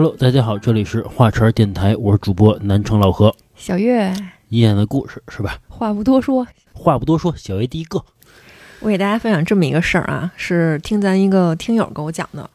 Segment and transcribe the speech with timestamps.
[0.00, 3.34] Hello，大家好，这里是画茬电台，我是主播南城老何。
[3.56, 4.14] 小月，
[4.48, 5.58] 一样的故事是吧？
[5.66, 8.04] 话不多说，话不多说，小月第一个。
[8.78, 12.48] 我给大家分享这么一个事儿啊，是听咱一个听友给我讲的，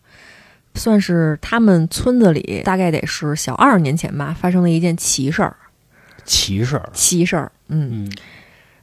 [0.76, 5.54] 算是他们村子里大概得是小二十年前吧，发生了一件奇事儿。
[6.24, 8.12] 奇事儿，奇事儿，嗯，嗯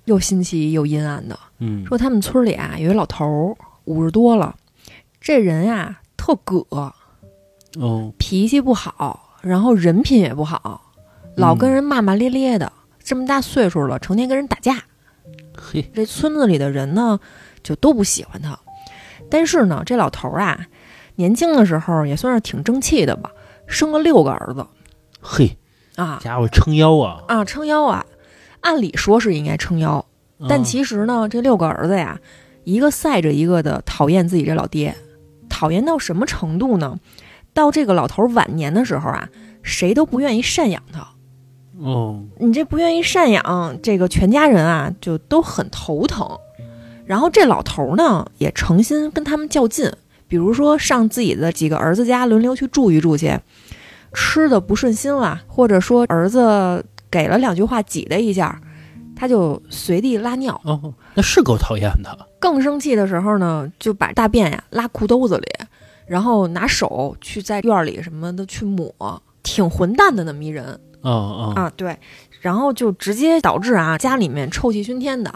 [0.04, 1.38] 又新奇又阴暗的。
[1.60, 3.56] 嗯，说他们村里啊有一老头儿，
[3.86, 4.54] 五十多了，
[5.18, 6.92] 这人呀特葛，
[7.78, 10.80] 哦，脾气不好，然后人品也不好，
[11.36, 12.72] 老跟人骂骂咧咧的。
[13.02, 14.84] 这么大岁数了，成天跟人打架。
[15.56, 17.18] 嘿，这村子里的人呢，
[17.62, 18.58] 就都不喜欢他。
[19.30, 20.66] 但是呢，这老头儿啊，
[21.16, 23.30] 年轻的时候也算是挺争气的吧，
[23.66, 24.66] 生了六个儿子
[25.20, 25.56] 嘿，
[25.96, 27.22] 啊家伙撑腰啊！
[27.28, 28.04] 啊，撑腰啊。
[28.60, 30.04] 按理说是应该撑腰，
[30.48, 32.20] 但嗯其实呢，这六个儿子呀，
[32.64, 34.94] 一个赛着一个的讨厌自己这老爹，
[35.48, 36.98] 讨厌到什么程度呢？
[37.52, 39.28] 到这个老头儿晚年的时候啊，
[39.62, 41.06] 谁都不愿意赡养他。
[41.78, 46.28] 哦，你这不愿意赡养，这个全家人啊就都很头疼。
[47.06, 49.90] 然后这老头儿呢也诚心跟他们较劲，
[50.28, 53.36] 比如说上自己的几个儿子家轮流去住一住去，
[54.12, 58.60] 吃的不顺心了，或者说儿子给了两句话挤他一下，
[59.16, 60.60] 他就随地拉尿。
[60.64, 62.28] 哦，那是够讨厌的。
[62.38, 65.46] 更生气的时候呢，就把大便呀拉裤兜子里，
[66.10, 68.92] 然后拿手去在院里什么的去抹，
[69.44, 70.66] 挺混蛋的那么一人。
[71.02, 71.96] 哦哦，啊，对，
[72.40, 75.32] 然后就直接导致啊家里面臭气熏天的，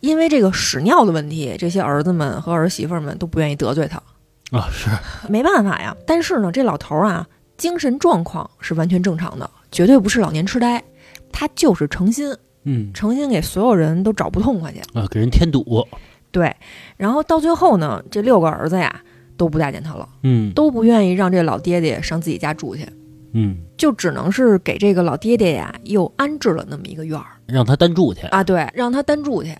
[0.00, 4.02] 因为这个屎尿的问题，这些儿子们和儿媳妇们都不愿意得罪他，
[4.50, 4.90] 啊是，
[5.28, 5.96] 没办法呀。
[6.04, 7.24] 但是呢，这老头儿啊，
[7.56, 10.82] 精神状况是完全正常的，绝对不是老年痴呆，
[11.30, 12.92] 他就是诚心，嗯。
[12.92, 14.80] 诚心给所有人都找不痛快去。
[14.98, 15.86] 啊，给人添堵。
[16.32, 16.56] 对，
[16.96, 19.00] 然后到最后呢，这六个儿子呀
[19.36, 22.86] 都不待见他了，嗯都不愿意让这老爹爹上自己家住去，
[23.32, 27.26] 嗯，就只能是给这个老爹爹呀又安置了那么一个院儿。
[27.46, 28.26] 让他单住去。
[28.28, 29.54] 啊，对，让他单住去，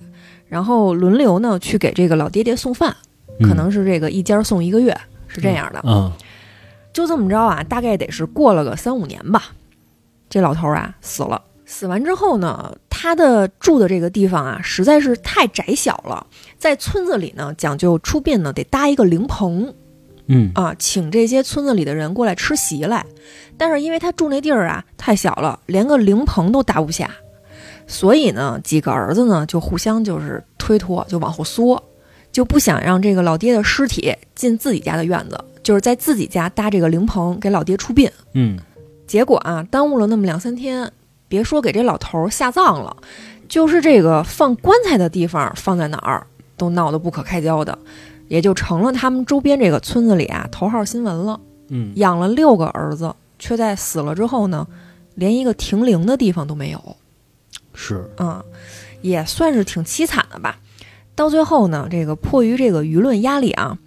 [0.47, 2.95] 然后轮流呢去给这个老爹爹送饭，
[3.41, 4.97] 可能是这个一家送一个月，
[5.29, 5.81] 是这样的。
[5.85, 6.13] 嗯
[6.93, 9.45] 就这么着啊，大概得是过了个三五年吧，
[10.29, 11.41] 这老头儿啊死了。
[11.73, 16.27] 死完之后呢，他的住的这个地方啊，实在是太窄小了，
[16.59, 19.73] 在村子里呢讲究出殡呢得搭一个灵棚
[20.27, 23.07] 嗯啊，请这些村子里的人过来吃席来。
[23.57, 27.11] 但是因为他住那地儿啊太小了，连个灵棚都搭不下，
[27.87, 31.83] 所以呢，几个儿子呢就互相就是推脱，就往后缩，
[32.31, 38.11] 就不想让这个老爹的尸体进自己家的院子，就是在自己家搭这个灵棚给老爹出殡。
[38.35, 38.59] 嗯
[39.07, 40.91] 结果啊，耽误了那么两三天，
[41.33, 42.95] 别说给这老头儿下葬了，
[43.49, 46.27] 就是这个放棺材的地方放在哪儿，
[46.59, 47.79] 都闹得不可开交的，
[48.29, 51.41] 也就成了他们周边这个村子里啊头号新闻了。
[51.69, 54.67] 嗯，养了六个儿子，却在死了之后呢，
[55.15, 56.97] 连一个停灵的地方都没有。
[57.73, 58.07] 是。
[58.19, 58.45] 啊、
[59.01, 60.59] 也算是挺凄惨的吧。
[61.15, 63.79] 到最后呢，这个迫于这个舆论压力啊，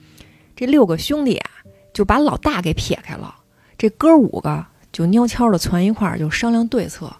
[0.55, 1.51] 这六个兄弟啊
[1.93, 3.35] 就把老大给撇开了，
[3.77, 7.13] 这哥五个就蔫悄的攒一块儿，就商量对策，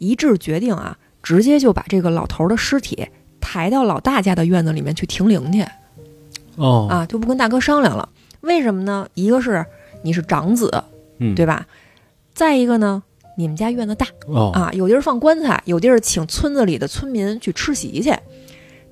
[0.00, 3.08] 一致决定啊，直接就把这个老头儿的尸体
[3.40, 5.62] 抬到老大家的院子里面去停灵去
[6.56, 8.08] 哦，啊，就不跟大哥商量了。
[8.40, 9.06] 为什么呢？
[9.14, 9.64] 一个是
[10.02, 10.82] 你是长子，
[11.18, 11.66] 嗯，对吧？
[12.34, 13.02] 再一个呢，
[13.36, 14.06] 你们家院子大。
[14.26, 18.14] 哦，啊，有地儿放棺材，有地儿请村子里的村民去吃席去。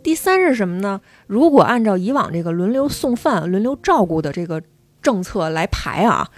[0.03, 1.01] 第三是什么呢？
[1.27, 4.63] 如果按照以往这个轮流送饭、轮流照顾的这个
[5.03, 6.29] 政策来排啊，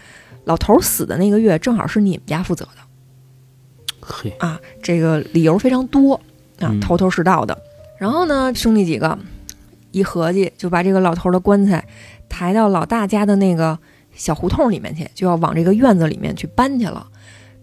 [0.44, 2.78] 老头儿死的那个月正好是你们家负责的
[4.00, 6.14] 嘿，啊，这个理由非常多
[6.58, 7.56] 啊嗯，头头是道的。
[7.98, 9.18] 然后呢，兄弟几个
[9.90, 11.84] 一合计，就把这个老头儿的棺材
[12.28, 13.78] 抬到老大家的那个
[14.14, 17.06] 小胡同里面去，就要往这个院子里面去搬去了。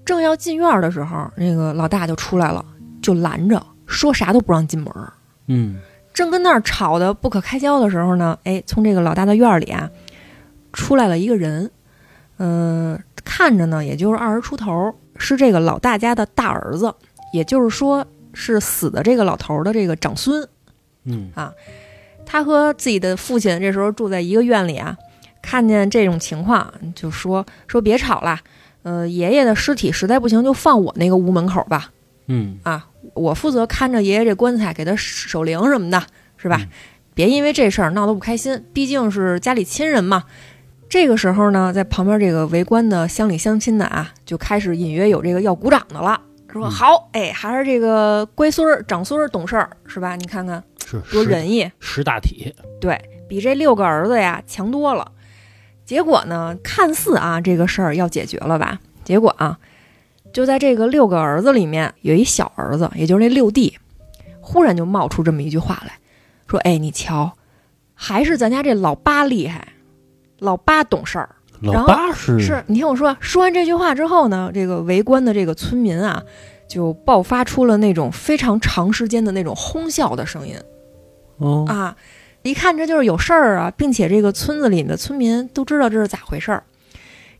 [0.05, 2.63] 正要进院儿的时候，那个老大就出来了，
[3.01, 5.11] 就拦着，说啥都不让进门儿。
[5.47, 5.79] 嗯
[6.13, 9.89] 正跟那儿吵得不可开交的时候呢，哎，从这个老大的院儿里啊，
[10.73, 11.69] 出来了一个人，
[12.37, 16.93] 嗯、看着呢也就是二十出头，是这个老大家的大儿子，
[17.33, 20.47] 也就是说是死的这个老头儿的这个长孙。
[21.05, 21.53] 嗯啊
[22.25, 24.97] 他和自己的父亲这时候住在一个院里啊，
[25.41, 28.37] 看见这种情况，就说说别吵了，
[28.83, 31.91] 呃，爷爷的尸体实在不行就放我那个屋门口吧，
[32.27, 36.03] 嗯啊，我负责看着爷爷这棺材，给他守灵什么的，
[36.35, 36.57] 是吧？
[36.61, 36.69] 嗯
[37.17, 40.25] 别因为这事儿闹得不开心，毕竟是家里亲人嘛。
[40.89, 46.19] 这个时候呢，在旁边这个围观的乡里乡亲的啊，就开始隐约有这个要鼓掌的了，
[46.51, 50.15] 说嗯好，哎，还是这个乖孙儿、长孙儿懂事儿，是吧？
[50.15, 52.97] 你看看是多仁义，识大体，对
[53.27, 55.11] 比这六个儿子呀强多了。
[55.85, 58.79] 结果呢，看似啊这个事儿要解决了吧？
[59.03, 59.59] 结果啊，
[60.31, 63.77] 就在这个六个儿子里面，有一小儿子，也就是那六弟，
[64.39, 65.93] 忽然就冒出这么一句话来，
[66.47, 67.33] 说：“哎，你瞧，
[67.93, 69.67] 还是咱家这老八厉害，
[70.39, 71.29] 老八懂事儿。”
[71.61, 76.21] 老八是是你听我说，说完这句话之后呢，这个围观的这个村民啊，
[76.69, 80.55] 就爆发出了那种非常长时间的那种哄笑的声音
[81.37, 81.95] 哦，啊！
[82.43, 86.63] 一看这就是有事儿啊，并且这个村子里的村民都知道这是咋回事儿。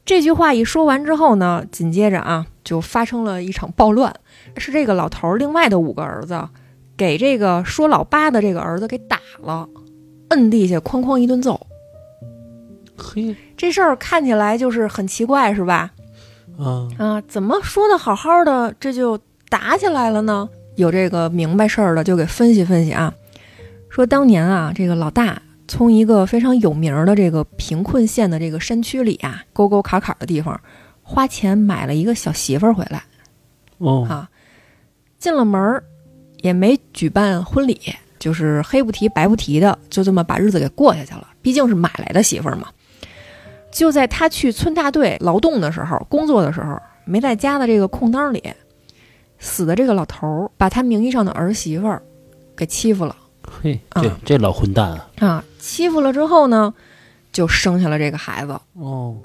[0.04, 4.12] 这句话一说完之后呢，紧接着啊，就发生了一场暴乱，
[4.58, 6.50] 是这个老头儿另外的五个儿子
[6.98, 9.70] 给这个说老八的这个儿子给打了，
[10.30, 11.67] 摁地下哐哐一顿揍。
[12.98, 15.92] 嘿这事儿看起来就是很奇怪，是吧？
[16.58, 19.18] 啊，啊，怎么说的好好的，这就
[19.48, 20.50] 打起来了呢？
[20.76, 23.14] 有这个明白事儿的就给分析分析啊，
[23.90, 30.60] 说当年啊，这个老大从一个非常有名儿的这个贫困县的这个山区里啊，沟沟坎坎的地方，
[31.04, 33.04] 花钱买了一个小媳妇儿回来
[33.78, 34.30] 哦，啊，
[35.20, 35.84] 进了门儿
[36.38, 37.80] 也没举办婚礼，
[38.18, 41.28] 就是黑不提白不提的，就这么把日子给过下去了。
[41.42, 42.68] 毕竟是买来的媳妇儿嘛。
[43.78, 48.44] 就在他去村大队劳动的时候，工作的时候，没在家的这个空当里，
[49.38, 52.02] 死的这个老头儿把他名义上的儿媳妇儿
[52.56, 53.16] 给欺负了
[53.62, 55.44] 嘿，啊这这老混蛋啊，啊！
[55.60, 56.74] 欺负了之后呢，
[57.32, 59.16] 就生下了这个孩子，哦，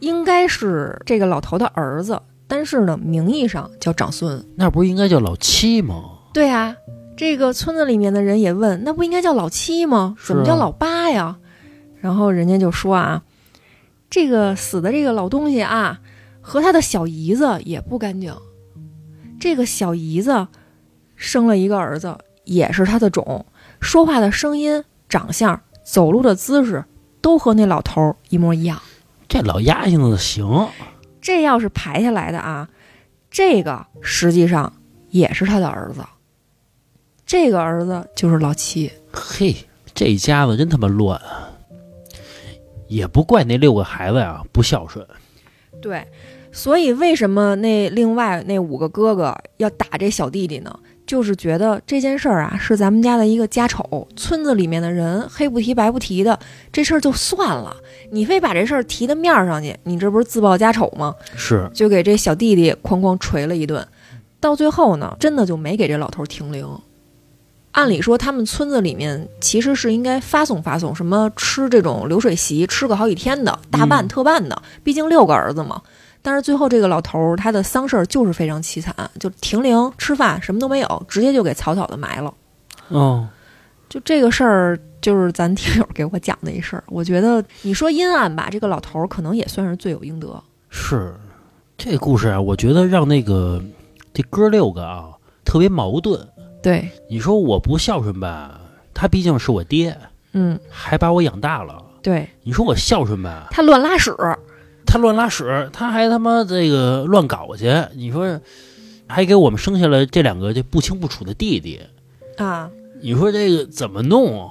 [0.00, 2.18] 应该是这个老头的儿子，
[2.48, 4.42] 但是呢，名义上叫长孙。
[4.56, 6.02] 那不是应该叫老七吗？
[6.32, 6.74] 对啊，
[7.14, 10.16] 这个村子里面的人也问，那不应该叫老七吗？
[10.24, 11.36] 怎么叫老八呀？
[12.00, 13.22] 然后人家就说啊，
[14.16, 16.00] 这个死的这个老东西啊，
[16.40, 18.34] 和他的小姨子也不干净。
[19.38, 20.48] 这个小姨子
[21.16, 23.44] 生了一个儿子，也是他的种，
[23.78, 26.82] 说话的声音、长相、走路的姿势
[27.20, 28.80] 都和那老头儿一模一样。
[29.28, 30.66] 这老丫性子行，
[31.20, 32.70] 这要是排下来的啊，
[33.30, 34.72] 这个实际上
[35.10, 36.00] 也是他的儿子。
[37.26, 38.90] 这个儿子就是老七。
[39.12, 39.54] 嘿，
[39.92, 41.52] 这家子真他妈乱啊！
[42.88, 45.06] 也不怪那六个孩子呀不孝顺，
[45.80, 46.06] 对，
[46.52, 50.78] 所以为什么那另外那五个哥哥要打这小弟弟呢？
[51.06, 56.36] 就是觉得这件事儿啊是咱们家的一个家丑，村子里面的人黑不提白不提的，
[56.72, 57.76] 这事儿就算了，
[58.10, 61.14] 你非把这事儿提到面儿上去，你这不是自曝家丑吗？
[61.36, 63.86] 是就给这小弟弟哐哐捶了一顿，
[64.40, 66.68] 到最后呢，真的就没给这老头儿停灵。
[67.76, 75.82] 按理说，他们村子里面其实是应该发送发送，什么吃这种流水席，吃个好几天的，大办嗯特办的，毕竟六个儿子嘛。
[76.22, 82.32] 但是最后这个老头儿他的丧事儿就是非常凄惨，就停灵吃饭什么都没有，直接就给草草的埋了。
[82.88, 83.28] 哦，
[83.90, 86.84] 就这个事儿，就是咱听友给我讲的一事儿。
[86.86, 90.42] 我觉得你说阴暗吧，这个老头儿可能也算是罪有应得。
[90.70, 91.14] 是
[91.76, 93.62] 这故事啊，我觉得让那个
[94.14, 95.10] 这哥六个啊
[95.44, 96.26] 特别矛盾。
[96.66, 98.60] 对，你说我不孝顺吧，
[98.92, 99.96] 他毕竟是我爹，
[100.32, 101.80] 嗯，还把我养大了。
[102.02, 104.12] 对你说我孝顺吧，他乱拉屎，
[104.84, 107.72] 他乱拉屎，他还他妈这个乱搞去。
[107.94, 108.40] 你说
[109.06, 111.80] 还给我们生下了这两个这不清不楚的弟弟，
[112.36, 112.68] 啊，
[113.00, 114.50] 你说这个怎么弄？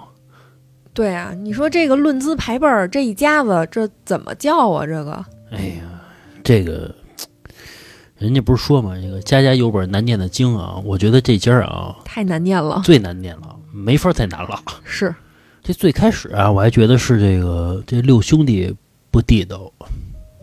[0.93, 4.85] 对啊，你说这个论资排辈儿，这一家子这怎么叫啊？
[4.85, 5.83] 这个，哎呀，
[6.41, 6.95] 这个
[8.17, 10.81] 人家不是说嘛，这个家家有本难念的经啊。
[10.85, 12.81] 我觉得这家啊太难念了。
[12.83, 14.61] 最难念了，没法再难了。
[14.83, 15.13] 是，
[15.61, 18.73] 这最开始啊，我还觉得是这个这六兄弟
[19.11, 19.71] 不地道，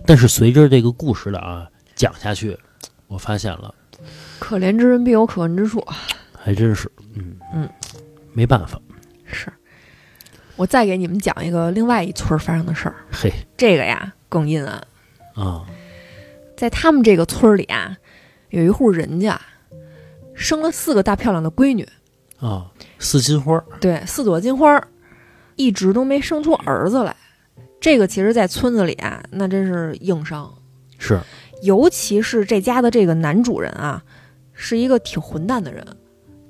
[0.07, 2.59] 但是随着这个故事的啊讲下去，
[3.07, 3.75] 我发现了
[4.39, 5.83] 可怜之人必有可恨之处。
[6.37, 7.69] 还真是，嗯嗯，
[8.33, 8.79] 没办法，
[9.25, 9.51] 是，
[10.57, 12.97] 我再给你们讲一个另外一村儿发生的事儿。
[13.11, 14.75] 嘿这个呀更阴暗，
[15.35, 15.65] 啊，
[16.63, 17.97] 在他们这个村儿里啊，
[18.51, 19.41] 有一户人家
[20.33, 21.85] 生了四个大漂亮的闺女，
[22.39, 24.87] 啊，四金花儿对，四朵金花儿，
[25.57, 27.17] 一直都没生出儿子来。
[27.81, 30.55] 这个其实，在村子里啊，那真是硬伤。
[30.99, 31.21] 是
[31.63, 34.01] 尤其是这家的这个男主人啊，
[34.53, 35.85] 是一个挺混蛋的人，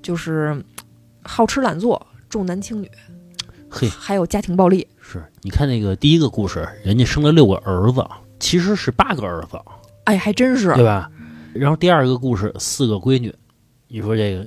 [0.02, 0.62] 就是嗯
[1.22, 2.90] 好吃懒做、重男轻女，
[3.70, 4.86] 嘿还有家庭暴力。
[5.00, 8.06] 是，你看那个第一个故事，人家生了六个儿子，
[8.38, 9.58] 其实是八个儿子，
[10.04, 11.10] 哎，还真是对吧？
[11.54, 13.34] 然后第二个故事四个闺女，
[13.88, 14.46] 你说这个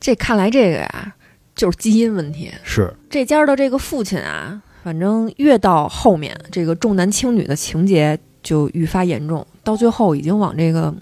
[0.00, 1.14] 这看来这个呀，
[1.54, 2.50] 就是基因问题。
[2.62, 10.94] 是这家的这个父亲啊，反正越到后面，这个重男轻女的情节就愈发严重，到最后已经往这个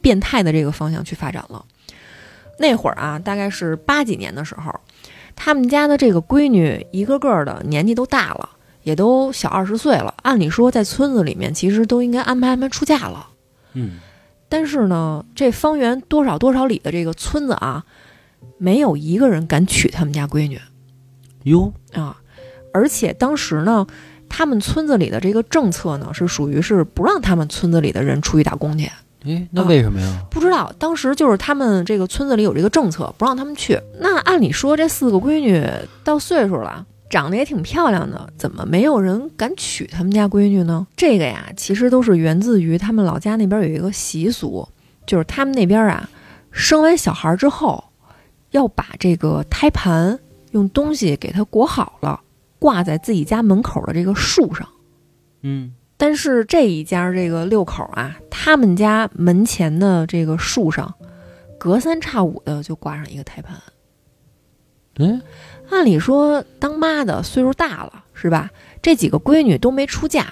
[0.00, 1.64] 变态的这个方向去发展了。
[2.58, 4.78] 那会儿啊，大概是八几年的时候，
[5.34, 8.50] 他们家的这个闺女一个个的年纪都大了，
[8.82, 13.28] 也都小二十岁了，按理说在村子里面其实都应该安排安排出嫁了。
[13.74, 13.98] 嗯，
[14.48, 17.84] 但是呢，这方圆多少多少里的这个村子啊，
[18.58, 20.60] 没有一个人敢娶他们家闺女
[21.44, 22.16] 哟，啊。
[22.72, 23.86] 而且当时呢，
[24.28, 28.88] 他们村子里的这个政策呢，是属于是不让他们村子里的人出去打工去。
[29.24, 30.24] 哎，那为什么呀？
[30.30, 33.78] 不知道，当时就是他们这个村子里有这个政策，不让他们去。
[33.98, 35.62] 那按理说，这四个闺女
[36.02, 40.86] 到岁数了，长得也挺漂亮的，怎么没有人敢娶他们家闺女呢？
[40.96, 44.66] 这个呀，其实都是源自于他们老家那边有一个习俗，
[45.04, 46.08] 就是他们那边啊，
[46.52, 47.82] 生完小孩之后，
[48.52, 50.18] 要把这个胎盘
[50.52, 52.20] 用东西给它裹好了，
[52.60, 54.68] 挂在自己家门口的这个树上。
[55.42, 60.94] 嗯，但是这一家这个六口啊，他们家门前的这个树上，
[61.58, 63.56] 隔三差五的就挂上一个胎盘。
[65.00, 65.20] 哎，
[65.70, 68.50] 按理说，当妈的岁数大了，是吧？
[68.82, 70.26] 这几个闺女都没出嫁，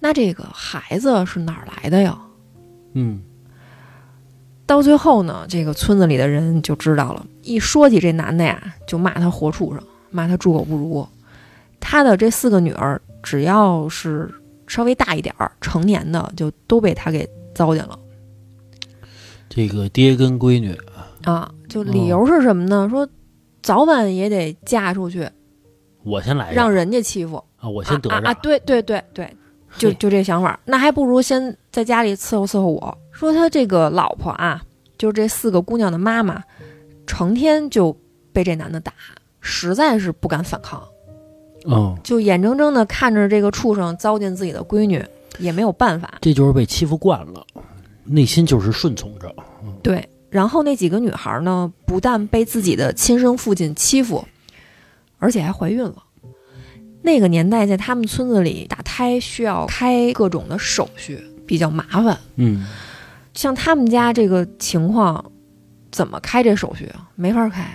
[0.00, 2.18] 那这个孩子是哪儿来的呀？
[2.94, 3.22] 嗯，
[4.66, 11.06] 到最后呢，这个村子里的人就知道了，一说起这男的呀，就骂他活畜生，骂他猪狗不如。
[11.80, 14.28] 他的这四个女儿，只要是
[14.66, 17.98] 稍微大一点儿、成年的，就都被他给糟践了
[19.48, 20.76] 这个爹跟闺女，
[21.24, 21.50] 啊！
[21.68, 22.88] 就理由是什么呢？
[22.90, 23.08] 说
[23.62, 25.28] 早晚也得嫁出去，
[26.04, 27.42] 我先来让人家欺负。
[27.56, 28.34] 啊，我先得着啊！
[28.34, 29.28] 对对对对，
[29.76, 32.98] 就就这想法，那还不如先在家里伺候伺候我。
[33.10, 34.62] 说他这个老婆啊，
[34.96, 36.40] 就是这四个姑娘的妈妈，
[37.04, 37.96] 成天就
[38.32, 38.92] 被这男的打，
[39.40, 40.80] 实在是不敢反抗，
[41.66, 45.04] 嗯，就眼睁睁的看着这个畜生糟践自己的闺女，
[45.40, 46.18] 也没有办法。
[46.20, 47.44] 这就是被欺负惯了，
[48.04, 49.34] 内心就是顺从着。
[49.82, 54.26] 对，然后那几个女孩呢，不但被自己的亲生父亲欺负，
[55.18, 56.04] 而且还怀孕了。
[57.02, 62.18] 那个年代，在他们村子里打胎需要开各种的手续，比较麻烦。
[62.36, 62.66] 嗯，
[63.32, 65.24] 像他们家这个情况，
[65.90, 67.08] 怎么开这手续啊？
[67.14, 67.66] 没法开。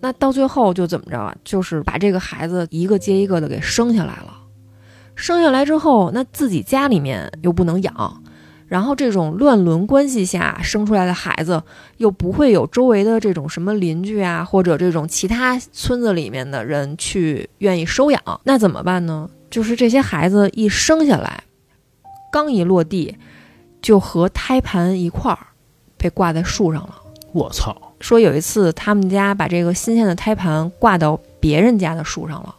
[0.00, 1.34] 那到最后就怎么着啊？
[1.42, 4.38] 就是把这个孩子一个接一个的给生下来了。
[5.16, 8.22] 生下来之后，那自己家里面又不能养，
[8.66, 11.62] 然后这种乱伦关系下生出来的孩子，
[11.98, 19.28] 又不会有周围的这种什么邻居啊，或者这种其他村子里面的人去愿意收养，那怎么办呢？
[19.50, 21.44] 就是这些孩子一生下来，
[22.32, 23.16] 刚一落地，
[23.80, 25.38] 就和胎盘一块儿
[25.96, 27.00] 被挂在树上了。
[27.32, 32.54] 我操，说有一次他们家把这个新鲜的胎盘挂到别人家的树上了，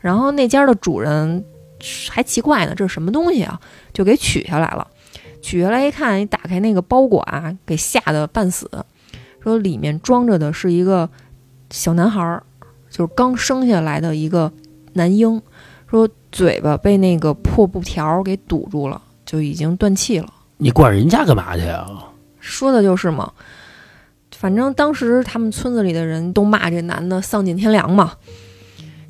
[0.00, 1.44] 然后那家的主人
[2.08, 3.60] 还奇怪呢，这是什么东西啊？
[3.92, 4.86] 就给取下来了。
[5.40, 8.70] 取下来一看，一打开那个包裹啊，给吓得半死。
[9.42, 11.08] 说里面装着的是一个
[11.70, 12.42] 小男孩儿，
[12.90, 14.52] 就是刚生下来的一个
[14.94, 15.40] 男婴。
[15.90, 20.28] 说嘴巴被那个破布条给堵住了，就已经断气了。
[20.58, 21.88] 你管人家干嘛去啊？
[22.40, 23.32] 说的就是嘛。
[24.36, 28.12] 反正当时他们村子里的人都骂这男的丧尽天良嘛。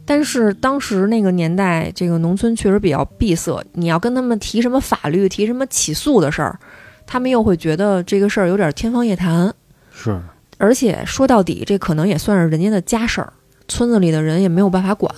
[0.09, 6.59] 但是当时那个年代，这个农村确实比较闭塞，你要跟他们提什么法律、提什么起诉的事儿，
[7.07, 9.55] 他们又会觉得这个事儿有点天方夜谭。
[9.93, 10.19] 是，
[10.57, 13.31] 而且说到底，这可能也算是人家的家事儿，
[13.69, 15.15] 村子里的人也没有办法管。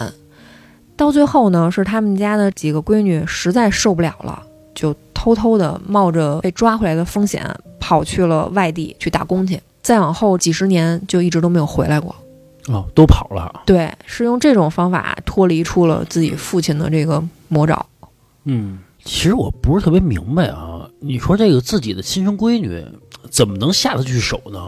[0.96, 4.42] 到最后呢，是他们家的几个闺女实在受不了了，
[4.74, 9.60] 就偷偷的冒着被抓回来的风险，跑去了外地去打工去。
[9.82, 12.12] 再往后几十年，就一直都没有回来过。
[12.70, 13.62] 哦，都跑了。
[13.66, 17.84] 对，是用这种方法脱离出了自己父亲的这个魔爪。
[18.44, 22.84] 嗯，其实我不是特别明白啊，你说这个自己的亲生闺女
[23.28, 24.60] 怎么能下得去手呢？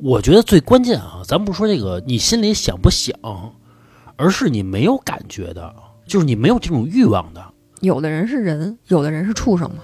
[0.00, 3.16] 我觉得最关键啊，咱不说这个你心里想不想，
[4.16, 5.72] 而是你没有感觉的，
[6.06, 7.40] 就是你没有这种欲望的。
[7.80, 9.78] 有的人是人，有的人是畜生嘛。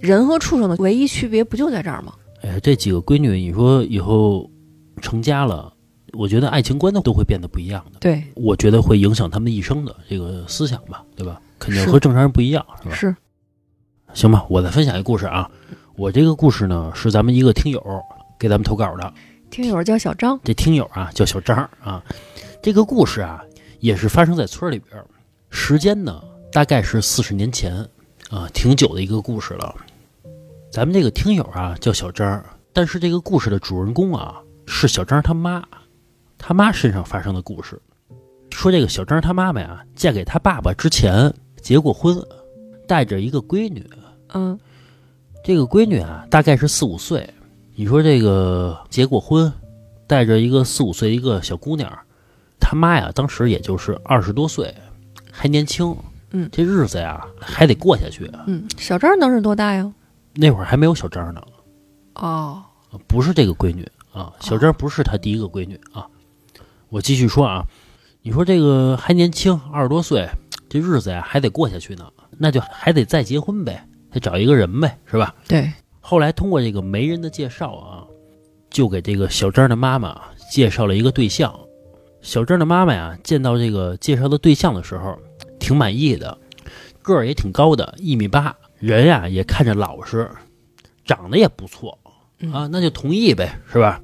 [0.00, 2.14] 人和畜生的唯一区别不就在这儿吗？
[2.42, 4.50] 哎，这几个闺女，你说以后
[5.02, 5.70] 成家了，
[6.12, 7.98] 我觉得爱情观都都会变得不一样的。
[8.00, 11.40] 对，我觉得会影响他们一生的这个思想吧，对吧？
[11.58, 12.94] 肯定和正常人不一样，是吧？
[12.94, 13.16] 是，
[14.14, 15.50] 行吧，我再分享一个故事啊。
[15.96, 17.82] 我这个故事呢，是咱们一个听友
[18.38, 19.12] 给咱们投稿的。
[19.50, 22.02] 听友叫小张，这听友啊叫小张啊。
[22.62, 23.42] 这个故事啊，
[23.80, 25.02] 也是发生在村里边，
[25.50, 27.86] 时间呢大概是四十年前
[28.30, 29.74] 啊，挺久的一个故事了。
[30.72, 35.62] 咱们这个听友啊叫小张，但是这个故事的主人公啊是小张他妈，
[36.42, 37.80] 他妈身上发生的故事。
[38.50, 42.20] 说这个小张他妈妈呀，嫁给他爸爸之前结过婚，
[42.88, 43.88] 带着一个闺女。
[44.32, 44.58] 嗯，
[45.44, 47.28] 这个闺女啊，大概是四五岁。
[47.76, 49.52] 你说这个结过婚，
[50.06, 51.90] 带着一个四五岁的一个小姑娘，
[52.58, 54.74] 他妈呀，当时也就是二十多岁，
[55.30, 55.94] 还年轻，
[56.30, 58.30] 嗯这日子呀还得过下去。
[58.46, 59.92] 嗯，小张能是多大呀？
[60.34, 61.42] 那会儿还没有小张呢，
[62.14, 62.62] 哦，
[63.06, 66.06] 不是这个闺女啊，小张不是他第一个闺女啊。
[66.90, 67.64] 我继续说啊，
[68.20, 70.28] 你说这个还年轻，二十多岁，
[70.68, 75.32] 这日子呀还得过下去呢，那就还得再结婚呗，再找一个人呗，是吧？
[75.46, 78.04] 对，后来通过这个媒人的介绍啊，
[78.70, 80.20] 就给这个小张的妈妈
[80.50, 81.54] 介绍了一个对象。
[82.22, 85.16] 小张的妈妈呀，见到这个介绍的对象的时候，
[85.60, 86.36] 挺满意的，
[87.02, 90.28] 个儿也挺高的，一米八，人呀也看着老实，
[91.04, 91.96] 长得也不错
[92.52, 94.02] 啊，那就同意呗，是吧？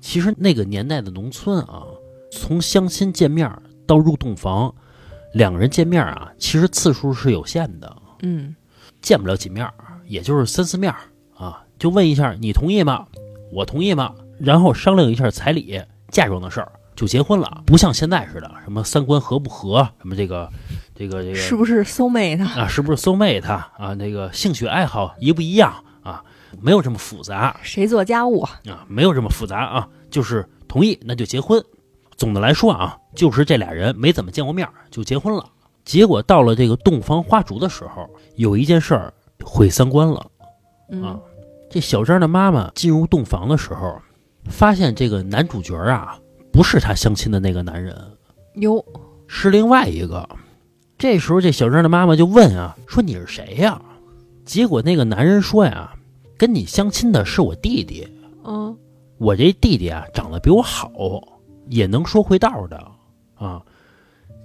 [0.00, 1.84] 其实那个年代的农村啊，
[2.30, 3.50] 从相亲见面
[3.86, 4.74] 到入洞房，
[5.34, 8.54] 两个人见面啊，其实次数是有限的，嗯
[9.02, 9.74] 见不了几面儿，
[10.06, 10.98] 也就是三四面儿
[11.34, 13.06] 啊，就问一下你同意吗？
[13.52, 14.14] 我同意吗？
[14.38, 17.62] 然后商量一下彩礼、嫁妆的事儿，就结婚了。
[17.66, 20.48] 不像现在似的，什么三观合不合，什么这个
[20.94, 22.42] 这个这个是不是 soul mate？
[22.42, 23.94] 啊，是不是 soul mate 啊？
[23.94, 25.72] 那个兴趣爱好一不一样
[26.02, 26.22] 啊？
[26.60, 28.42] 没有这么复杂谁做家务？
[28.42, 31.62] 啊，没有这么复杂啊，就是同意那就结婚。
[32.20, 35.42] 总的来说啊，就是这俩人没怎么见过面儿就结婚了。
[35.86, 40.30] 结果到了这个洞房花烛的时候，有一件事儿毁三观了。
[40.90, 41.18] 嗯啊，
[41.70, 43.98] 这小张的妈妈进入洞房的时候，
[44.50, 46.18] 发现这个男主角啊，
[46.52, 47.96] 不是她相亲的那个男人，
[48.56, 48.84] 哟，
[49.26, 50.28] 是另外一个。
[50.98, 53.80] 这时候，这小张的妈妈就问啊，说你是谁呀？
[54.44, 55.90] 结果那个男人说呀，
[56.36, 58.06] 跟你相亲的是我弟弟，
[58.44, 58.76] 嗯
[59.16, 60.90] 我这弟弟啊长得比我好，
[61.70, 62.76] 也能说会道的
[63.36, 63.62] 啊。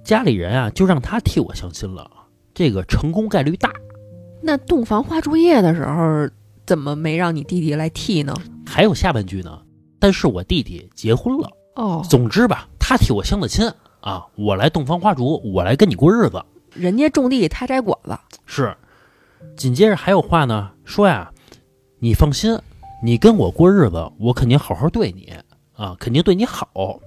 [0.03, 2.10] 家里人啊就让他替我相亲了，
[2.53, 3.74] 这个成功概率大。
[4.41, 6.29] 那洞房花烛夜的时候，
[6.66, 8.33] 怎么没让你弟弟来替呢？
[8.66, 9.61] 还有下半句呢，
[10.00, 11.50] 但是我弟弟结婚了。
[11.75, 13.68] 哦，总之吧，他替我相的亲
[14.01, 16.44] 啊，我来洞房花烛，我来跟你过日子。
[16.74, 18.16] 人家种地，他摘果子。
[18.46, 18.75] 是，
[19.57, 21.31] 紧接着还有话呢，说呀，
[22.00, 22.57] 你放心，
[23.01, 25.33] 你跟我过日子，我肯定好好对你
[25.74, 27.00] 啊，肯定对你好。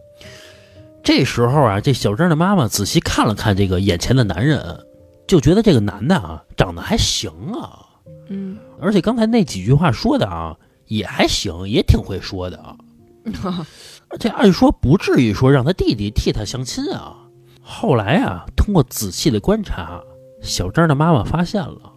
[1.08, 4.78] 这时候啊，这小张的妈妈仔细看了看这个眼前的男人，
[5.26, 7.80] 就觉得这个男的啊长得还行啊，
[8.28, 12.76] 嗯，而且刚才那几句话说的啊也还行，也挺会说的啊。
[14.20, 17.16] 这按说不至于说让他弟弟替他相亲啊。
[17.62, 20.02] 后来啊，通过仔细的观察，
[20.42, 21.90] 小张的妈妈发现了，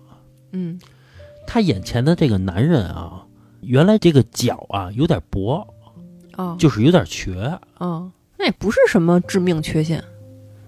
[0.54, 0.80] 嗯，
[1.46, 3.26] 他眼前的这个男人啊，
[3.60, 5.68] 原来这个脚啊有点薄，
[6.38, 8.10] 哦，就是有点瘸，哦，
[8.42, 10.04] 那也不是什么致命缺陷。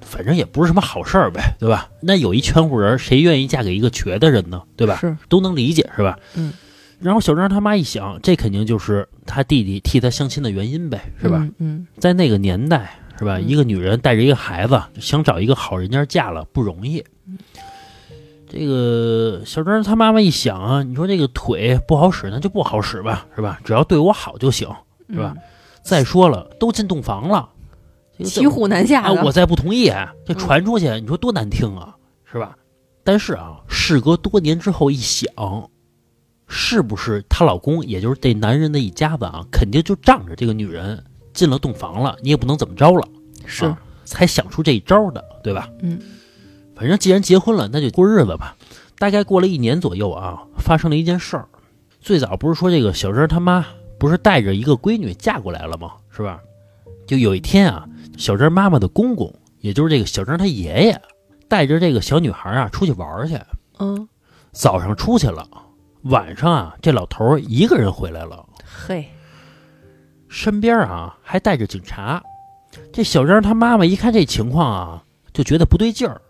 [0.02, 1.90] 反正也不是什么好事儿呗，对吧？
[2.00, 4.62] 那有一全乎人，谁愿意嫁给一个瘸的人呢？
[4.76, 4.98] 对吧？
[4.98, 6.20] 是，都能理解是吧？
[6.36, 6.54] 嗯。
[7.00, 11.40] 然后小张他妈一想，这肯定就是他弟弟替他相亲的原因呗，是吧？
[11.40, 11.54] 嗯？
[11.58, 13.38] 嗯，在那个年代，是吧？
[13.40, 17.04] 嗯一个女人带着一个孩子，想找一个好人家嫁了不容易。
[18.48, 23.60] 这个小张他妈妈一想啊，你说这个腿不好使，那就不好使吧，是吧？
[23.64, 24.70] 只要对我好就行。
[25.08, 25.36] 嗯是吧？
[25.82, 27.53] 再说了，都进洞房了，这个
[28.24, 29.88] 骑虎难下啊，我再不同意，
[30.26, 31.96] 这嗯传出去，你说多难听啊，
[32.32, 32.56] 是吧？
[33.04, 35.28] 但是啊，事隔多年之后一想，
[36.48, 43.08] 是不是她老公，也就是这男人的一家子啊，肯定就仗着这个女人进了洞房了，你也不能怎么着了，
[43.46, 45.70] 是，啊才想出这一招的，对吧？
[45.82, 46.00] 嗯，
[46.76, 48.56] 反正既然结婚了，那就过日子吧。
[49.00, 51.48] 大概过了一年左右啊，发生了一件事儿。
[52.00, 53.66] 最早不是说这个小珍他妈
[53.98, 55.94] 不是带着一个闺女嫁过来了吗？
[56.10, 56.40] 是吧？
[57.06, 57.88] 就有一天啊，
[58.18, 61.02] 小张妈妈的公公，也就是这个小张他爷爷，
[61.48, 63.40] 带着这个小女孩啊出去玩去。
[63.80, 64.08] 嗯，
[64.52, 65.48] 早上出去了，
[66.04, 69.10] 晚上啊，这老头儿一个人回来了，嘿，
[70.30, 72.24] 身边啊还带着警察。
[72.92, 76.22] 这小张他妈妈一看这情况啊，就觉得不对劲儿，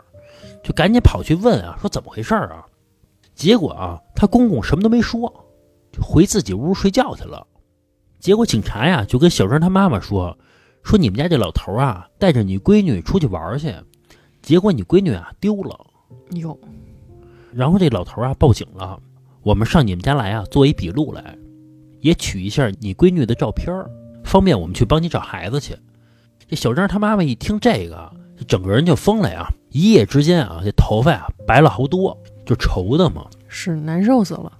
[0.63, 2.65] 就赶紧跑去问啊，说怎么回事儿啊？
[3.35, 5.31] 结果啊，他公公什么都没说，
[5.91, 7.45] 就回自己屋睡觉去了。
[8.19, 10.37] 结果警察呀就跟小张他妈妈说，
[10.83, 13.73] 说你们家这老头啊带着你闺女出去玩儿去，
[14.41, 15.79] 结果你闺女啊丢了。
[16.31, 16.57] 哟，
[17.51, 18.99] 然后这老头啊报警了，
[19.41, 21.37] 我们上你们家来啊做一笔录来，
[22.01, 23.89] 也取一下你闺女的照片儿，
[24.23, 25.75] 方便我们去帮你找孩子去。
[26.47, 29.47] 这小张他妈妈一听这个，这整个人就疯了呀！
[29.71, 32.15] 一夜之间啊，这头发呀白了好多，
[32.45, 33.25] 就愁的嘛。
[33.47, 34.51] 是难受死了。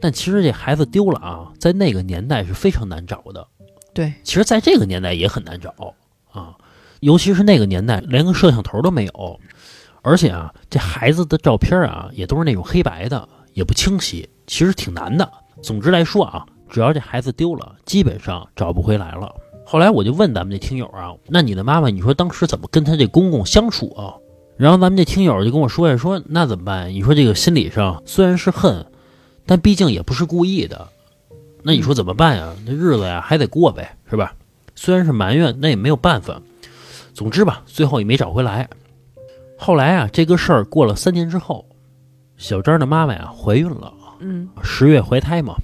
[0.00, 3.46] 但其实这孩子丢了啊，在那个年代是非常难找的。
[3.94, 5.94] 对，其实在这个年代也很难找
[6.30, 6.56] 啊，
[7.00, 9.40] 尤其是那个年代连个摄像头都没有，
[10.02, 15.30] 而且啊，这孩子的照片啊也都是那种黑白的，也不清晰，其实挺难的。
[15.62, 19.32] 总之来说啊，只要这孩子丢了，基本上找不回来了。
[19.64, 24.14] 后来我就问咱们这听友啊，那你的妈妈，你说当时怎么跟她这公公相处啊？
[24.56, 26.90] 然后咱们这听友就跟我说呀，说那怎么办？
[26.90, 28.86] 你说这个心理上虽然是恨，
[29.44, 30.88] 但毕竟也不是故意的，
[31.62, 32.54] 那你说怎么办呀？
[32.66, 34.34] 那日子呀还得过呗，是吧？
[34.74, 36.40] 虽然是埋怨，那也没有办法。
[37.14, 38.68] 总之吧，最后也没找回来。
[39.58, 41.64] 后来啊，这个事儿过了三年之后，
[42.36, 45.54] 小张的妈妈呀怀孕了，嗯十月怀胎嘛，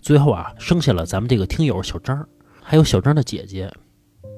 [0.00, 2.26] 最后啊生下了咱们这个听友小张，
[2.62, 3.70] 还有小张的姐姐，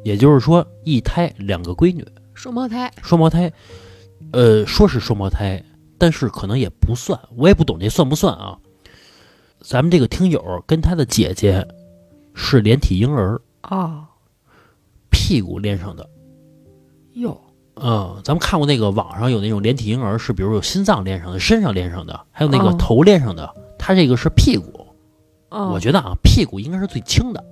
[0.03, 3.53] 也就是说一胎两个闺女，双胞胎，双胞胎。
[4.33, 5.63] 呃，说是双胞胎，
[5.97, 8.59] 但是可能也不算，我也不懂这算不算啊。
[9.69, 11.69] 咱们这个听友跟他的姐姐
[12.35, 14.09] 是连体婴儿，啊
[15.11, 16.09] 屁股连上的。
[17.17, 17.39] 哟，
[17.75, 23.55] 嗯，咱们看过那个网上有那种连体婴儿，是比如有心脏连上的、身上连上的，还有那个哦头连上的。
[23.79, 24.87] 他这个是屁股，
[25.51, 27.45] 哦我觉得啊，屁股应该是最轻的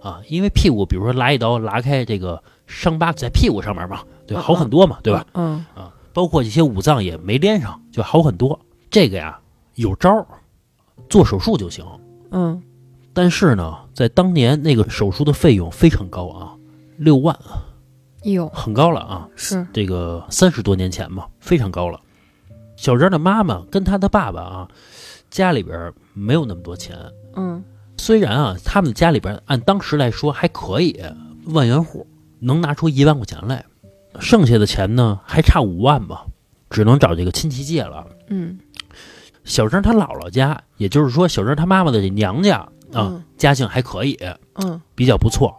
[0.00, 5.26] 啊，因为屁股，比如说拉一刀拉开这个伤疤在屁股上面嘛，对好很多嘛，对吧？？
[5.34, 8.56] 嗯啊，包括一些五脏也没连上，就好很多。
[8.92, 9.40] 这个呀，
[9.74, 10.24] 有招儿，
[11.08, 11.84] 做手术就行。
[12.30, 12.62] 嗯
[13.14, 16.56] 但是呢，在当年那个手术的费用非常高啊，
[16.96, 17.38] 六万，
[18.22, 19.28] 哟，很高了啊。
[19.36, 22.00] 是这个三十多年前嘛，非常高了。
[22.76, 24.68] 小张的妈妈跟他的爸爸啊，
[25.30, 26.96] 家里边没有那么多钱。
[27.36, 27.62] 嗯
[27.98, 30.98] 虽然啊，他们家里边按当时来说还可以，
[31.48, 32.06] 万元户
[32.40, 33.62] 能拿出一万块钱来，
[34.18, 36.24] 剩下的钱呢还差五万吧，
[36.70, 38.06] 只能找这个亲戚借了。
[38.28, 38.58] 嗯
[39.44, 42.58] 小张他姥姥家，也就是说小张他妈妈的娘家
[42.92, 44.18] 啊，嗯家境还可以，
[44.54, 45.56] 嗯，比较不错，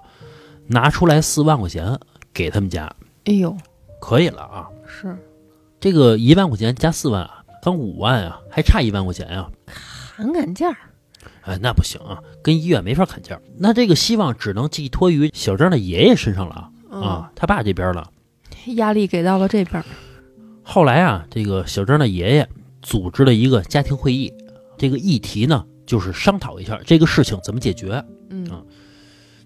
[0.67, 2.00] 拿出来四万块钱
[2.34, 2.89] 给他们家，
[3.26, 3.56] 哎呦，
[4.00, 4.67] 可以了啊。
[4.88, 5.17] 是
[5.80, 10.78] 这个一万块钱加四万啊，刚五万啊，还差一万块钱呀、砍砍价儿，
[11.41, 13.39] 哎，那不行啊，跟医院没法砍价。
[13.58, 18.10] 那这个希望只能寄托于小张的爷爷身上了啊，他爸这边了。
[18.65, 19.86] 嗯，压力给到了这边儿，
[20.63, 22.48] 后来啊，这个小张的爷爷
[22.84, 24.32] 组织了一个家庭会议，
[24.78, 28.04] 这个议题呢就是商讨一下这个事情怎么解决。
[28.30, 28.62] 嗯啊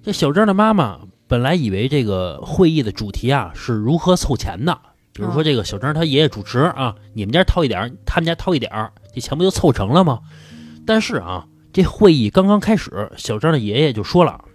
[0.04, 4.80] 这小张的妈妈本来以为这个会议的主题啊是如何凑钱的，
[5.13, 10.19] 比如说这个小张他爷爷主持啊，你们家掏一点儿，他们家掏一点儿，这钱不就凑成了吗？
[10.86, 14.45] 但是啊，这会议刚刚开始，小张的爷爷就说了：“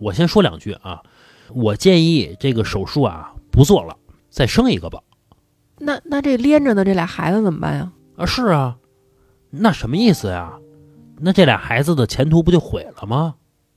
[0.00, 1.02] 我先说两句啊，
[1.50, 3.94] 我建议这个手术啊不做了，
[4.30, 5.00] 再生一个吧。”
[5.78, 7.92] 那那这连着的这俩孩子怎么办呀？
[8.22, 8.78] 啊，是啊，
[9.50, 10.58] 那什么意思呀？
[11.18, 13.34] 那这俩孩子的前途不就毁了吗？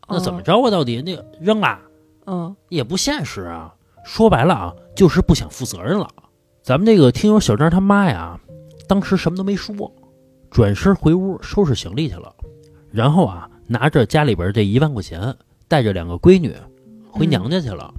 [0.08, 0.70] 那怎么着啊？
[0.70, 1.80] 到底那个扔了
[2.28, 2.56] 嗯？
[2.70, 3.74] 也不现实啊。
[4.04, 6.08] 说白了啊，就是不想负责任了。
[6.62, 8.40] 咱们这个听友小张他妈呀，
[8.88, 9.92] 当时什么都没说，
[10.52, 12.34] 转身回屋收拾行李去了，
[12.92, 15.36] 然后啊，拿着家里边这一万块钱，
[15.68, 16.54] 带着两个闺女
[17.10, 17.92] 回娘家去了。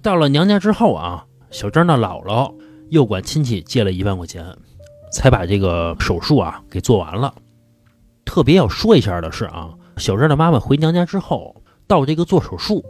[0.00, 2.54] 到了娘家之后啊，小张的姥姥
[2.90, 4.56] 又管亲戚借了一万块钱，
[5.16, 7.34] 才把这个手术啊给做完了。
[8.26, 12.84] 特别要说一下的是啊，小张的妈妈回娘家之后，到这个做手术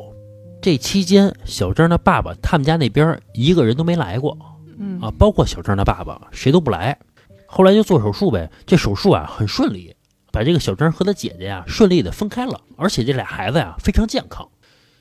[0.61, 4.37] 这期间，小张的爸爸他们家那边一个人都没来过
[4.77, 6.99] 嗯啊，包括小张的爸爸谁都不来。
[7.47, 9.95] 后来就做手术呗，这手术啊很顺利，
[10.33, 14.49] 把这个小张和他姐姐呀、顺利的分开了，而且这俩孩子呀非常健康。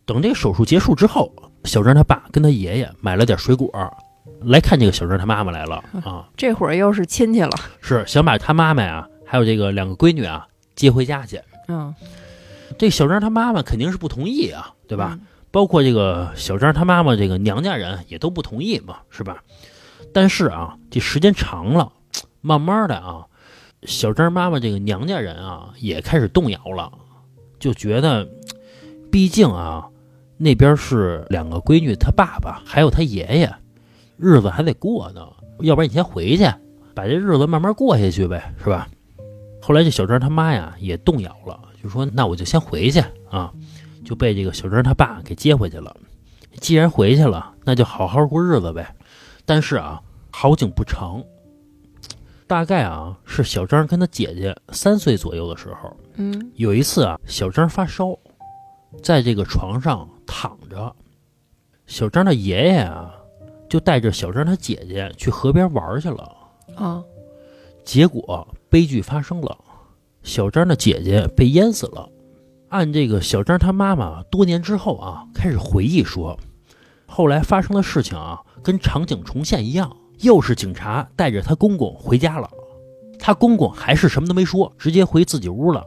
[0.05, 1.33] 等这个手术结束之后，
[1.63, 3.67] 小张他爸跟他爷爷买了点水果
[4.41, 11.41] 来看这个小张他妈妈来了 啊，这会儿又是亲戚了，是想把他妈妈呀还有这个两个闺女啊接回家去。
[11.67, 11.93] 嗯，
[12.77, 15.11] 这小张他妈妈肯定是不同意啊，对吧？
[15.13, 15.21] 嗯？
[15.51, 19.41] 包括这个小张他妈妈这个娘家人也都不同意嘛，是吧？
[20.13, 21.91] 但是啊，这时间长了，
[22.41, 23.25] 慢慢的啊，
[23.83, 26.91] 小张妈妈这个娘家人啊也开始动摇了，
[27.57, 28.27] 就觉得，
[29.09, 29.87] 毕竟啊，
[30.37, 33.55] 那边是两个闺女，她爸爸还有她爷爷，
[34.17, 35.27] 日子还得过呢，
[35.59, 36.43] 要不然你先回去，
[36.93, 38.87] 把这日子慢慢过下去呗，是吧？
[39.61, 43.51] 后来这小张他妈呀也动摇了，就说那我就先回去啊。
[44.03, 45.91] 就被这个小张他爸给接回去了。
[46.59, 48.95] 既然回去了，那就好好过日子呗。
[49.45, 49.99] 但是啊，
[50.29, 51.23] 好景不长，
[52.45, 58.15] 大概啊是小张跟他姐姐三岁左右的时候，嗯有一次啊，小张发烧，
[59.01, 60.95] 在这个床上躺着，
[61.87, 63.11] 小张的爷爷啊
[63.75, 66.31] 就带着小张他姐姐去河边玩去了。
[66.77, 67.03] 啊
[67.83, 69.57] 结果悲剧发生了，
[70.23, 72.07] 小张的姐姐被淹死了。
[72.69, 76.39] 按这个小张他妈妈多年之后啊，开始回忆说，
[77.05, 82.49] 后来发生的事情啊，跟场景重现一样，又是警察带着他公公回家了，
[83.19, 85.83] 他公公还是什么都没说，直接回自己屋了。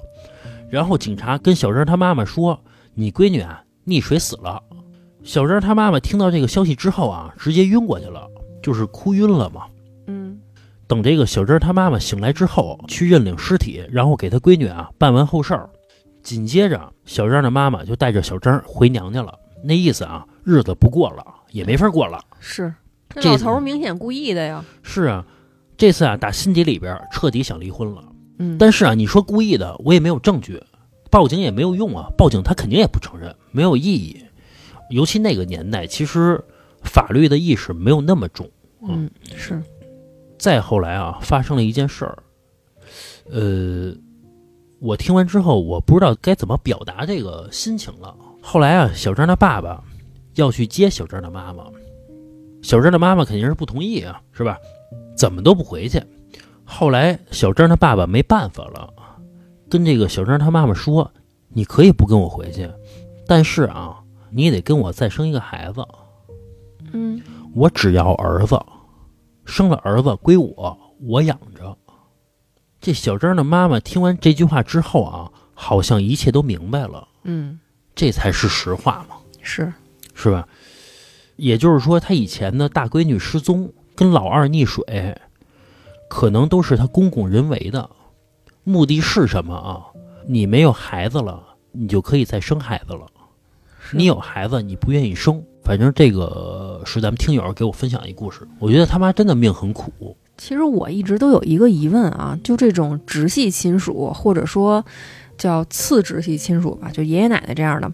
[0.69, 4.63] 然后警察跟小张他妈妈说：“你闺女啊，溺水死了。”
[5.23, 8.29] 小张他妈妈听到这个消息之后啊，直接晕过去了。
[8.61, 9.63] 就是哭晕了嘛。
[10.09, 10.39] 嗯
[10.89, 15.71] 等这个小珍她妈妈醒来之后，去认领尸体，然后给她闺女啊办完后事儿。
[16.23, 19.39] 紧接着，小珍的妈妈就带着小珍回娘家了。
[19.63, 22.19] 那意思啊，日子不过了，也没法过了。
[22.41, 22.75] 是，
[23.11, 24.65] 这这老头儿明显故意的呀。
[24.83, 25.25] 是啊，
[25.77, 28.03] 这次啊，打心底里边彻底想离婚了。
[28.39, 30.63] 嗯，但是啊，你说故意的，我也没有证据，
[31.11, 34.25] 报警也没有用啊，报警他肯定也不承认，没有意义。
[34.91, 36.43] 尤其那个年代，其实
[36.83, 38.49] 法律的意识没有那么重。
[38.89, 39.61] 嗯是，
[40.39, 42.23] 再后来啊，发生了一件事儿，
[43.31, 43.93] 呃，
[44.81, 48.15] 我听完之后，我不知道该怎么表达这个心情了。
[48.41, 49.83] 后来啊，小张的爸爸
[50.37, 51.65] 要去接小张的妈妈，
[52.63, 54.57] 小张的妈妈肯定是不同意啊，是吧？
[55.17, 56.01] 怎么都不回去。
[56.65, 58.89] 后来小张他爸爸没办法了，
[59.69, 61.11] 跟这个小张他妈妈说
[61.51, 62.71] ：“你可以不跟我回去，
[63.27, 63.98] 但是啊，
[64.31, 65.87] 你也得跟我再生一个孩子。
[66.93, 67.21] 嗯
[67.55, 68.59] 我只要儿子，
[69.45, 71.77] 生了儿子归我，我养着。”
[72.81, 77.59] 这小张的妈妈听完这句话之后啊，好像一切都明白了，嗯
[77.95, 79.73] 这才是实话嘛，是，
[80.15, 80.47] 是吧？
[81.37, 85.17] 也就是说，他以前的大闺女失踪，跟老二溺水，
[86.09, 87.91] 可能都是他公公人为的。
[88.65, 89.87] 目的是什么啊？
[90.27, 93.07] 你没有孩子了，你就可以再生孩子了。
[93.91, 98.47] 是你有孩子，你不愿意生，反正这个是咱们听友给我分享一故事。
[98.59, 100.15] 我觉得他妈真的命很苦。
[100.37, 104.85] 其实我一直都有一个疑问啊，就这种直系亲属，或者说
[105.39, 107.91] 叫次直系亲属吧，就爷爷奶奶这样的，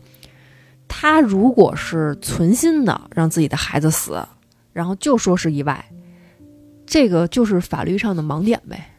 [0.89, 4.21] 他如果是存心的让自己的孩子死，
[4.73, 5.85] 然后就说是意外，
[6.85, 8.91] 这个就是法律上的盲点呗，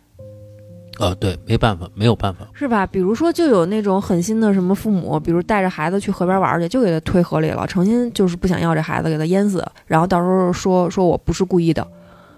[0.97, 2.47] 呃，对，没办法，没有办法。
[2.53, 2.85] 是吧？
[2.87, 11.85] 比如说，就有那种狠心的什么父母，比如带着孩子去河边玩去，就给他推河里了，诚心就是不想要这孩子，给他淹死，然后到时候说说我不是故意的，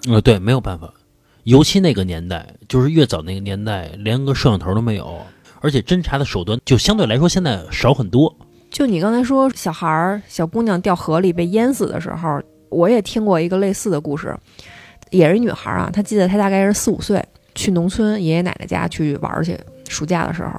[0.09, 0.91] 呃，对，没有办法。
[1.43, 5.17] 尤其那个年代，就是越早那个年代，连个摄像头都没有，
[5.61, 8.35] 而且侦查的手段就相对来说现在少很多。
[8.69, 14.35] 就你刚才说小孩儿、小姑娘掉河里被淹死的时候，我也听过一个类似的故事，
[15.09, 17.23] 也是一女孩儿啊，她记得她大概是四五岁，
[17.57, 20.51] 去农村爷爷奶奶家去玩儿去，暑假的时候，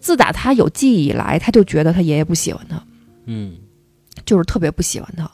[0.00, 2.82] 自打他有记忆以来，他就觉得他爷爷不喜欢他，
[3.26, 3.56] 嗯
[4.24, 5.30] 就是特别不喜欢他。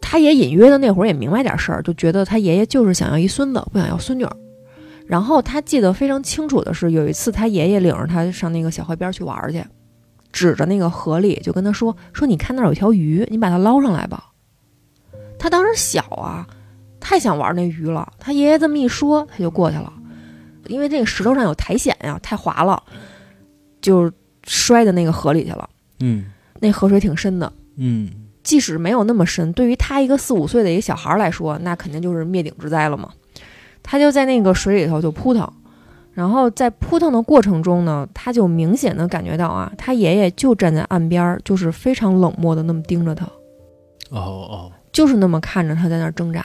[0.00, 4.36] 他也隐约的那会儿也明白点事儿，就觉得他爷爷就是想要一孙子，不想要孙女儿。
[5.06, 9.64] 然后他记得非常清楚的是，有一次他爷爷领着他上那个小河边去玩儿去，
[10.30, 14.26] 指着那个河里就跟他说：“说你看那儿有条鱼，你把它捞上来吧。”
[15.38, 16.46] 他当时小啊，
[17.00, 18.12] 太想玩那鱼了。
[18.18, 19.92] 他爷爷这么一说，他就过去了，
[20.68, 22.80] 因为这个石头上有苔藓呀，太滑了，
[23.80, 24.10] 就
[24.46, 25.68] 摔到那个河里去了。
[26.00, 26.26] 嗯
[26.60, 28.10] 那河水挺深的，嗯
[28.42, 33.10] 即使没有那么深，对于他一个四五岁的一个小孩儿来说，那肯定就是灭顶之灾了嘛。
[33.82, 35.50] 他就在那个水里头就扑腾，
[36.12, 43.24] 然后在扑腾的过程中呢，他就明显的感觉到啊，他爷爷就站在岸边儿，就是非常冷漠的那么盯着他，
[44.10, 46.44] 哦哦，就是那么看着他在那儿挣扎，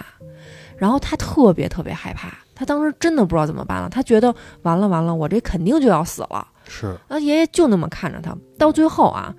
[0.78, 6.48] 然后他特别特别害怕，他当时真的不知道怎么办了，他觉得完了完了，我这肯定就要死了。
[6.68, 9.34] 是他爷爷就那么看着他，到最后啊，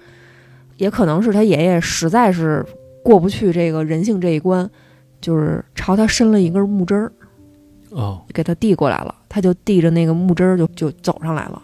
[0.77, 2.65] 也可能是他爷爷实在是
[3.03, 4.69] 过不去这个人性这一关，
[5.21, 7.13] 就是朝他伸了一根木枝儿，
[7.91, 11.63] 哦给他递过来了，他就递着那个木枝儿就就走上来了。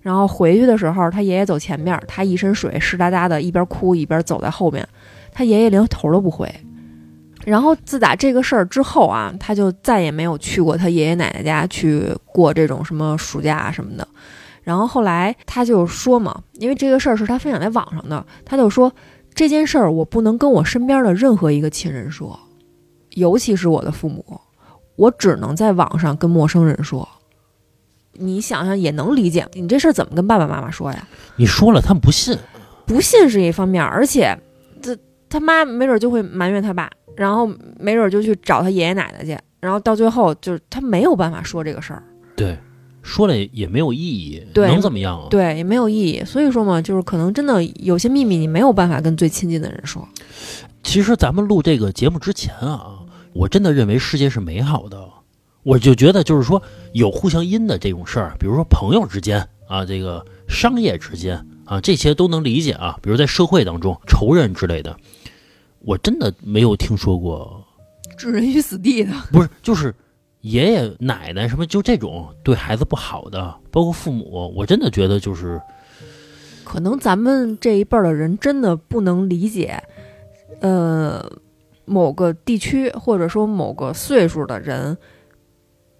[0.00, 4.86] 然后回去的时候，他爷爷走前面，他一身水湿哒哒的，一边哭一边走在后面，
[5.32, 6.52] 他爷爷连头都不回。
[7.48, 14.06] 然后自打这个事儿之后啊，他就再也没有去过他爷爷奶奶家去过这种什么暑假啊什么的。
[14.62, 18.92] 然后后来他就说嘛，因为这个事儿是他分享在网上的，他就说
[19.32, 22.38] 这件事儿我不能跟我身边的任何一个亲人说，
[23.14, 24.38] 尤其是我的父母，
[24.96, 27.08] 我只能在网上跟陌生人说。
[28.12, 31.08] 你想想也能理解，你这事儿怎么跟爸爸妈妈说呀？
[31.36, 32.36] 你说了他们不信。
[32.84, 34.36] 不信是一方面，而且
[34.82, 34.94] 这
[35.30, 37.50] 他妈没准就会埋怨他爸，然后
[37.80, 42.00] 没准就去找他爷爷奶奶去，然后到最后就是他没有办法说这个事儿。
[42.36, 42.56] 对，
[43.02, 45.26] 说了也没有意义，对能怎么样啊？
[45.28, 46.24] 对，也没有意义。
[46.24, 50.06] 所以说嘛，就是可能真的有些秘密你没有办法跟最亲近的人说。
[50.84, 53.00] 其实咱们录这个节目之前啊，
[53.32, 55.08] 我真的认为世界是美好的，
[55.64, 62.96] 我就觉得就是说有互相阴的这种事儿，比如说朋友之间啊，这个商业之间啊，这些都能理解啊。
[63.02, 64.96] 比如在社会当中，仇人之类的，
[65.80, 67.64] 我真的没有听说过，
[68.16, 69.94] 置人于死地的，不是就是
[70.40, 75.60] 爷爷奶奶什么就这种对孩子不好的，包括父母，我真的觉得就是
[76.64, 79.82] 可能咱们这一辈儿的人真的不能理解，
[80.60, 81.24] 呃，
[81.84, 84.96] 某个地区或者说某个岁数的人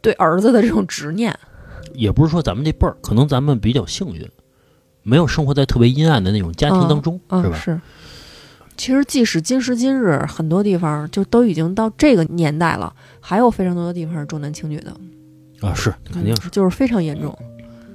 [0.00, 1.34] 对儿子的这种执念。
[1.94, 4.28] 也不是说咱们这辈儿，可能咱们比较幸运，
[5.02, 7.56] 没有生活在特别阴暗的那种家庭当中，嗯，是吧？
[7.56, 7.80] 是。
[8.78, 14.96] 其实，即使今时今日，很多地方就都已经到这个年代了，还有非常多的地方是重男轻女的，
[15.60, 16.48] 啊，是肯定是。
[16.48, 17.36] 就是非常严重。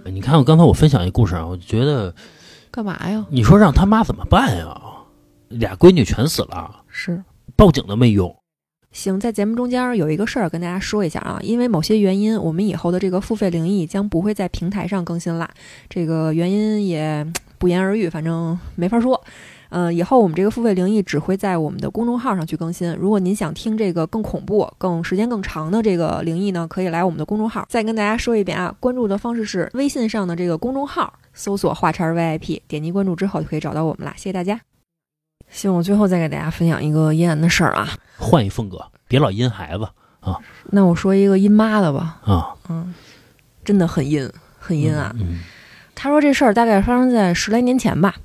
[0.03, 2.13] 你看，我刚才我分享一故事啊，我就觉得，
[2.69, 3.25] 干嘛呀？
[3.29, 4.77] 你说让他妈怎么办呀？
[5.47, 7.23] 俩闺女全死了，是
[7.55, 8.35] 报警都没用。
[8.91, 15.49] 行，在节目中间有一个事儿跟大家说一下啊，因为某些原因，我们以后的这个付费灵异将不会在平台上更新啦。
[15.89, 17.25] 这个原因也
[17.57, 19.23] 不言而喻，反正没法说。
[19.75, 22.95] 嗯，以后我们这个付费灵异只会在我们的公众号上去更新。
[22.95, 27.65] 如果您想听这个更恐怖、更时间更长的这个灵异呢，可以来我们的公众号。
[27.67, 34.13] 再跟大家说一遍啊，关注的方式是微信上的这个公众号，搜索“画叉 VIP”，点击关注之后就可以找到我们啦。
[34.15, 34.61] 谢谢大家。
[35.49, 39.87] 行，我最后再给大家分享一个阴暗的事儿啊，换一风格，别老阴孩子
[40.19, 42.93] 啊那我说一个阴妈的吧，啊，嗯，
[43.65, 45.15] 真的很阴，很阴暗。
[45.19, 45.39] 嗯，
[45.95, 48.15] 他说这事儿大概发生在十来年前吧。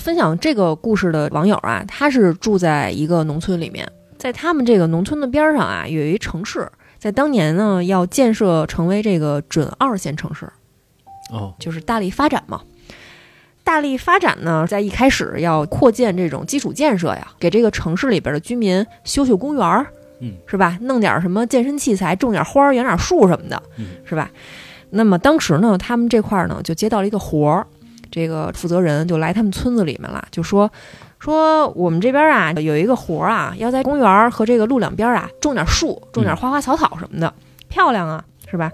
[0.00, 3.86] 分享这个故事的网友啊，他是住在一个农村里面，
[4.16, 6.66] 在他们这个农村的边儿上啊，有一城市，
[6.98, 10.50] 在当年呢要建设成为这个准二线城市，
[11.30, 12.62] 哦，就是大力发展嘛。
[13.62, 19.86] 大力发展呢，在一开始要扩建这种基础建设呀，给这个城市里边的居民修修公园儿，
[20.20, 20.78] 嗯，是吧？
[20.80, 24.30] 弄点什么健身器材，种点花儿，养点树什么的，嗯是吧？
[24.88, 27.66] 那么当时呢，他们这块儿呢就接到了一个活儿，
[28.10, 30.70] 这个负责人就来他们村子里面了，就说
[31.18, 37.32] 说我们这边啊有一个活儿啊，要在公园儿和这个路两边儿啊种点树，种点花花草草什么的，
[37.68, 38.72] 漂亮啊，是吧？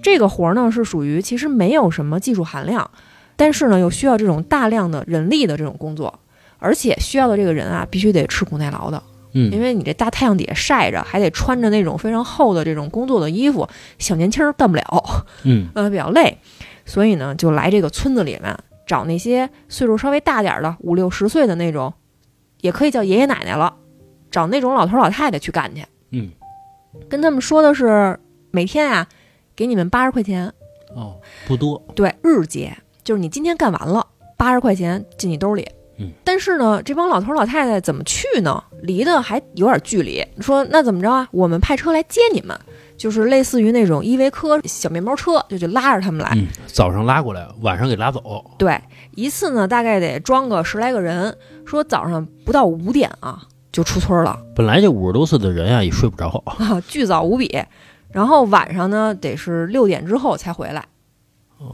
[0.00, 2.88] 这个活儿呢是属于其实没有什么技术含量，
[3.34, 6.20] 但是呢又需要这种大量的人力的这种工作，
[6.58, 16.38] 而且需要的这个人啊必须得吃苦耐劳的，嗯，因为你这大太阳底下晒着，还得穿着那种非常厚的这种工作的衣服，小年轻儿干不了，嗯呃，比较累，
[16.86, 18.56] 所以呢就来这个村子里面
[18.88, 21.92] 找那些岁数稍微大点儿的五六十岁的那种，
[22.62, 23.76] 也可以叫爷爷奶奶了，
[24.30, 26.30] 找那种老头老太太去干去，嗯，
[27.08, 28.18] 跟他们说的是
[28.50, 29.06] 每天啊
[29.54, 30.52] 给你们八十块钱，
[30.96, 35.68] 哦，不多，对，日结，就是你今天干完了，八十块钱进你兜里。
[36.00, 38.62] 嗯，但是呢，这帮老头老太太怎么去呢？
[38.82, 40.24] 离得还有点距离。
[40.40, 41.28] 说那怎么着啊？
[41.32, 42.56] 我们派车来接你们，
[42.98, 46.32] 就是类似于那种依维柯小面包车，就就拉着他们来。
[46.34, 48.78] 嗯，早上拉过来，晚上给拉走，对，
[49.14, 51.34] 一次呢大概得装个十来个人。
[51.64, 57.62] 说早上不到五点啊就出村了本来这五十多岁的人啊也睡不着， 啊，巨早无比。
[58.10, 60.80] 然后晚上呢得是六点之后才回来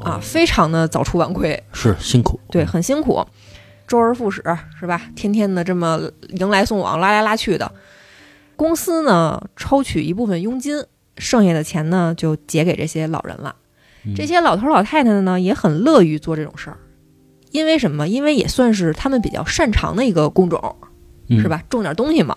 [0.02, 1.62] 啊，哦，非常的早出晚归。
[1.72, 3.24] 是辛苦，对，很辛苦，
[3.86, 4.42] 周而复始，
[4.80, 5.00] 是吧？
[5.14, 7.70] 天天的这么迎来送往，拉来拉去的。
[8.56, 10.84] 公司呢抽取一部分佣金，
[11.18, 13.56] 剩下的钱呢就结给这些老人了。
[14.06, 16.76] 嗯这些老头老太太呢也很乐于做这种事儿，
[17.52, 18.06] 因为什么？
[18.06, 20.76] 因为也算是他们比较擅长的一个工种，
[21.28, 21.48] 嗯是？
[21.48, 21.62] 吧？
[21.70, 22.36] 种点东西嘛。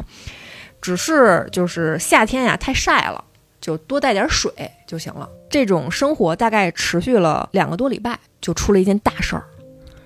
[0.79, 3.23] 只是就是夏天呀太晒了，
[3.59, 4.51] 就多带点水
[4.87, 5.27] 就行了。
[5.49, 9.43] 这种生活大概持续了两个多礼拜，就出了一件大事儿。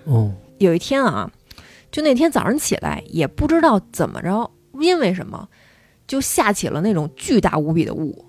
[0.06, 1.30] 哦，有一天啊，
[1.92, 5.48] 就那天早上起来，也不知道怎么着，因为什么，
[6.08, 8.26] 就下起了那种巨大无比的雾。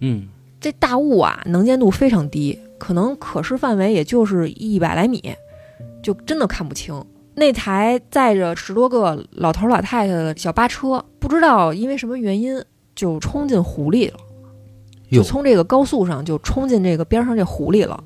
[0.00, 0.28] 嗯，
[0.60, 5.22] 这大雾啊，能见度非常低，可能可视范围也就是一百来米，
[6.02, 7.04] 就真的看不清。
[7.34, 12.60] 那台载着十多个老头老太太的小巴车，不知道因为什么原因
[12.94, 14.18] 就冲进湖里了。
[15.10, 18.02] 就，从这个高速上就冲进这个边上这湖里了，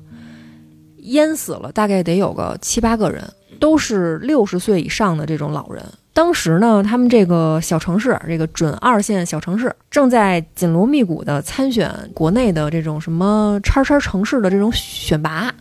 [0.97, 3.27] 淹死了大概得有个七八个人，
[3.59, 5.83] 都是六十岁以上的这种老人。
[6.13, 15.51] 当时呢，他们这个小城市，这个准二线小城市，正在紧锣密鼓的参选国内的这种什么叉叉城市的这种选拔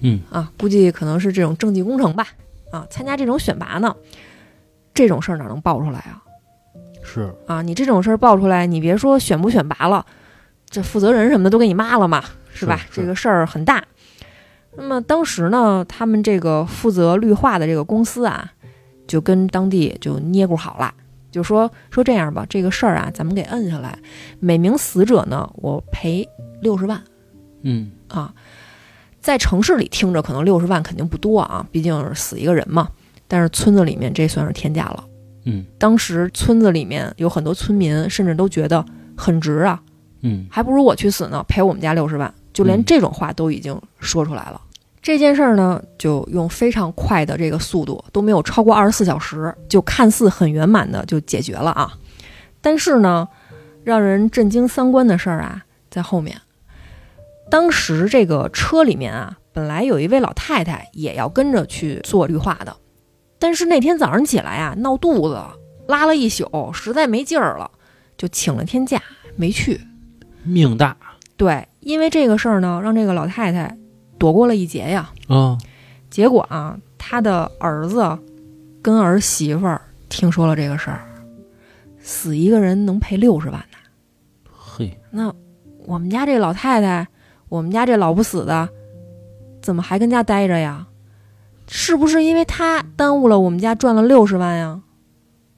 [0.00, 2.26] 嗯，啊，估计可能是这种政绩工程吧，
[2.72, 3.94] 啊，参加这种选拔呢，
[4.92, 6.20] 这种事儿哪能爆出来啊？
[7.02, 10.04] 是，啊，你这种事儿爆出来，你别说选不选拔了，
[10.68, 12.80] 这负责人什么的都给你骂了嘛，是吧？
[12.90, 13.84] 是这个事儿很大。
[14.76, 18.52] 那么当时呢，他们这个负责绿化的这个公司啊，
[19.10, 20.94] 就跟当地就捏咕好了，
[21.32, 23.98] 就说说这样吧，这个事儿啊，咱们给摁下来，
[24.38, 26.24] 每名死者呢，我赔
[26.62, 27.02] 六十万
[27.62, 28.32] 嗯，啊。
[29.20, 32.88] 在城市里听着可能六十万肯定不多啊，毕竟是死一个人嘛。
[33.26, 35.04] 但是村子里面这算是天价了。
[35.44, 38.84] 嗯，当时村子里面有很多村民，甚至都觉得
[39.16, 39.82] 很值啊，
[40.20, 42.32] 嗯，还不如我去死呢，赔我们家六十万。
[42.52, 44.60] 就连嗯这种话都已经说出来了。
[45.02, 51.92] 这件事儿呢，就用非常快的这个速度，都没有超过二十四小时，就看似很圆满的就解决了啊。
[52.60, 53.26] 但是呢，
[53.82, 56.38] 让人震惊三观的事儿啊，在后面。
[57.50, 62.76] 当时这个车里面啊，本来有一位老太太也要跟着去做绿化的，
[63.38, 65.40] 但是那天早上起来啊，闹肚子，
[65.88, 67.70] 拉了一宿，实在没劲儿了，
[68.18, 69.02] 就请了天假
[69.34, 69.80] 没去。
[70.42, 70.96] 命大
[71.36, 73.76] 对，因为这个事儿呢，让这个老太太
[74.20, 75.10] 躲过了一劫呀。
[75.28, 75.56] 啊，
[76.10, 78.18] 结果啊，他的儿子
[78.82, 81.00] 跟儿媳妇儿听说了这个事儿，
[81.98, 83.78] 死一个人能赔六十万呢。
[84.54, 85.34] 嘿，那
[85.86, 87.08] 我们家这老太太，
[87.48, 88.68] 我们家这老不死的，
[89.62, 90.86] 怎么还跟家待着呀？
[91.66, 94.82] 是不是因为他耽误了我们家赚了六十万呀？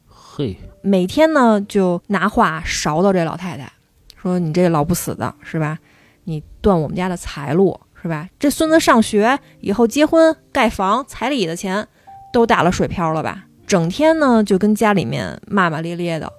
[0.06, 3.72] 嘿，每天呢就拿话勺到这老太太，
[4.16, 5.78] 说你这老不死的是吧？
[6.24, 8.28] 你断我们家的财路是吧？
[8.38, 11.86] 这孙子上学以后结婚盖房彩礼的钱
[12.32, 13.44] 都打了水漂了吧？
[13.64, 16.30] 整天呢就跟家里面骂骂咧咧的，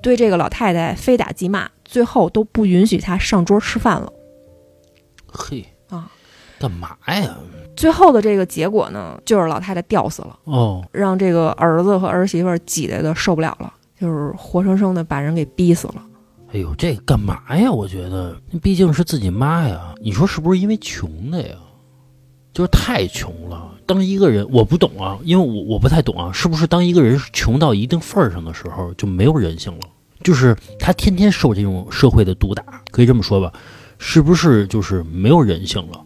[0.00, 4.12] 对这个老太太非打即骂，最后都不允许她上桌吃饭了。
[5.26, 6.10] 嘿啊，
[6.60, 7.36] 干嘛呀？
[7.76, 10.38] 最后的这个结果呢，就是老太太吊死了。
[10.44, 16.04] 哦，让这个儿子和儿媳妇儿挤得都受不了了，就是活生生的把人给逼死了。
[16.52, 17.70] 哎呦，这干嘛呀？
[17.70, 21.54] 我觉得那毕竟是自己妈呀，你说是不是因为穷的呀？
[22.54, 23.74] 就是太穷了。
[23.86, 29.80] 当一个人，我不懂啊，因为我我不太懂啊，是不是当一个人穷到一定份儿上的时候就没有人性了？
[30.24, 33.52] 就是他天天受这种社会的毒打，可以这么说吧？
[33.98, 36.00] 是不是就是没有人性了？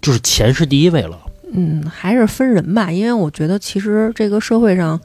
[0.00, 1.18] 就是钱是第一位了。
[1.52, 5.00] 嗯，还是分人吧，因为我觉得其实这个社会上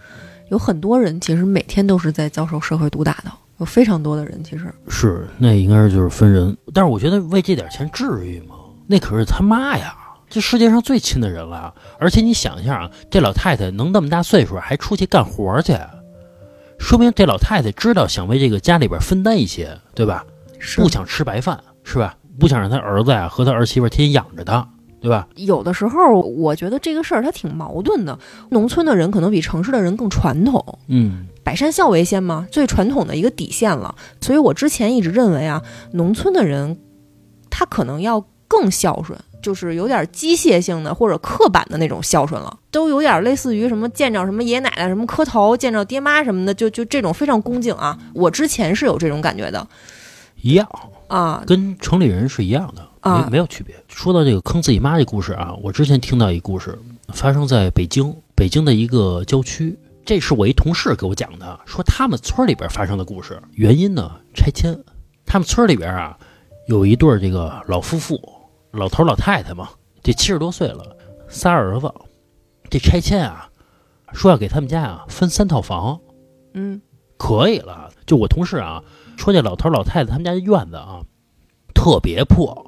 [0.50, 4.74] 有很多人，其实每天都是在遭受社会毒打的，有非常多的人其实。
[4.88, 8.56] 是，那应该是就是分人，但是我觉得为这点钱至于吗？
[8.88, 9.96] 那可是他妈呀，
[10.30, 11.74] 这世界上最亲的人了。
[12.00, 15.78] 而且你想一下啊，这老太太能那么大岁数还出去干活去，
[16.80, 20.26] 说明这老太太知道想为这个家里边分担一些，对吧？
[20.60, 22.16] 是不想吃白饭，是吧？
[22.40, 24.68] 不想让他儿子呀和他儿媳妇天天养着他，
[25.04, 25.28] 对吧？
[25.36, 28.18] 有的时候，我觉得这个事儿它挺矛盾的。
[28.52, 33.94] 农村的人可能比城市的人更传统，嗯，百善孝为先嘛，最传统的一个底线了。
[34.22, 36.80] 所以我之前一直认为啊，农村的人
[37.50, 48.00] 他可能要更孝顺，就是有点机械性的或者刻板的那种孝顺了，都有点类似于什么见着什么爷爷奶奶什么磕头，见着爹妈什么的，就就这种非常恭敬啊。
[48.14, 49.68] 我之前是有这种感觉的
[50.42, 50.66] 一样，
[51.14, 53.76] 啊，跟城里人是一样的，啊没没有区别。
[53.88, 56.76] 说到这个坑自己妈这故事啊，我之前听到一故事，
[57.10, 59.78] 发生在北京，北京的一个郊区。
[60.04, 63.40] 这是我一同事给我讲的，说他们村里边发生的故事。
[63.52, 64.76] 原因呢，拆迁。
[65.24, 66.18] 他们村里边啊，
[66.68, 68.20] 有一对儿这个老夫妇，
[68.72, 69.70] 老头老太太嘛，
[70.02, 70.98] 这七十多岁了，
[71.30, 71.94] 仨儿子。
[72.72, 73.48] 这拆迁啊，
[74.14, 76.00] 说要给他们家啊分三套房，
[76.56, 76.82] 嗯
[77.18, 77.92] 可以了。
[78.08, 78.84] 就我同事啊，
[79.18, 81.02] 说这老头老太太他们家的院子啊，
[81.74, 82.66] 特别破，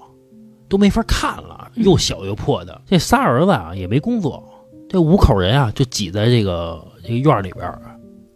[0.70, 2.82] 都没法看了，又小又破的。
[2.86, 4.44] 这仨儿子啊也没工作，
[4.90, 7.82] 这五口人啊就挤在这个这个院儿里边儿，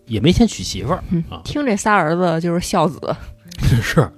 [0.06, 1.42] 也没钱娶媳妇儿嗯啊。
[1.44, 3.00] 听这仨儿子就是孝子，
[3.82, 4.12] 是，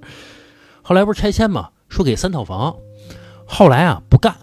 [0.81, 2.75] 后来不是拆迁嘛，说给三套房，
[3.45, 4.35] 后来啊不干，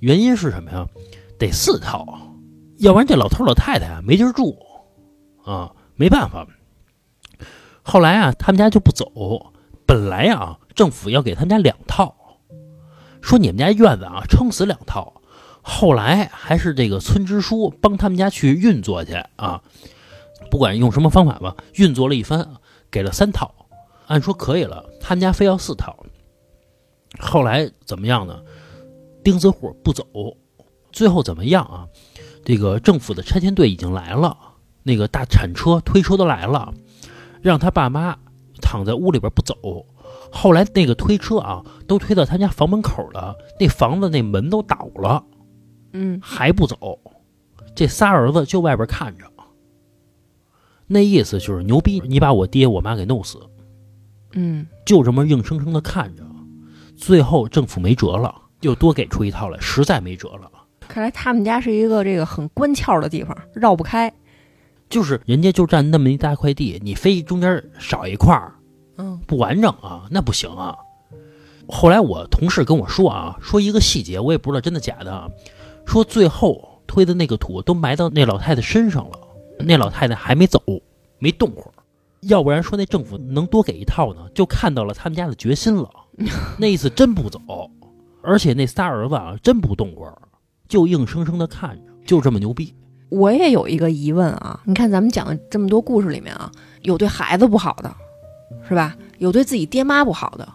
[0.00, 0.86] 原因是什么呀？
[1.38, 2.04] 得四套，
[2.78, 4.56] 要不然这老头老太太啊没地儿住，
[5.44, 6.46] 啊没办法。
[7.90, 9.50] 后来啊，他们家就不走，
[9.86, 12.14] 本来啊政府要给他们家两套，
[13.22, 15.22] 说你们家院子啊撑死两套，
[15.62, 19.62] 后来还是这个村支书帮他们家去运作去啊，
[20.50, 22.56] 不管用什么方法吧，运作了一番，
[22.90, 23.54] 给了三套。
[24.06, 25.96] 按说可以了，他们家非要四套。
[27.18, 28.38] 后来怎么样呢？
[29.24, 30.04] 钉子户不走，
[30.92, 31.88] 最后怎么样啊？
[32.44, 34.36] 这个政府的拆迁队已经来了，
[34.82, 36.74] 那个大铲车、推车都来了，
[37.40, 38.16] 让他爸妈
[38.60, 39.54] 躺在屋里边不走。
[40.30, 45.24] 后来那个推车啊，都推到他家房门口了，那房子那门都倒了，
[45.92, 46.98] 嗯还不走。
[47.74, 49.24] 这仨儿子就外边看着，
[50.86, 53.38] 那意思就是牛逼，你把我爹我妈给弄死。
[54.32, 56.24] 嗯，就这么硬生生的看着，
[56.96, 60.50] 最后政府没辙了，又多给出一套来，实在没辙了。
[60.80, 64.12] 看来他们家是一个这个很关窍的地方，绕不开。
[64.88, 68.54] 就是人家就占那么一大块地，你非中间少一块儿
[68.96, 70.74] 嗯不完整啊，那不行啊。
[71.68, 75.28] 后来我同事跟我说啊，说一个细节，我也不知道真的假的啊，
[75.84, 79.18] 说最后推的那个土都埋到那老太太身上了，
[79.58, 80.62] 那老太太还没走，
[81.18, 81.72] 没动会儿。
[82.22, 85.88] 要不然说那政府能多给一套呢，就看到了他们家的决心了。
[86.58, 87.40] 那意思真不走，
[88.22, 90.18] 而且那仨儿子啊真不动会儿，
[90.66, 92.74] 就硬生生的看着，就这么牛逼。
[93.10, 96.50] 我也有一个疑问啊，你看咱们讲的这么多故事里面啊，
[96.82, 97.94] 有对孩子不好的，
[98.68, 98.96] 是吧？
[99.18, 100.48] 有对自己爹妈不好的，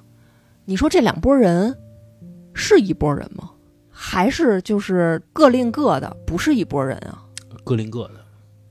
[0.65, 1.75] 你说这两拨人
[2.53, 3.49] 是一拨人吗？
[3.89, 7.23] 还是就是各另各的，不是一拨人啊？
[7.63, 8.15] 各另各的。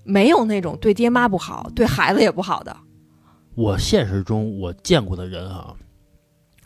[0.04, 2.76] 没有那种对爹妈不好、对孩子也不好的。
[3.54, 5.74] 我现实中我见过的人啊，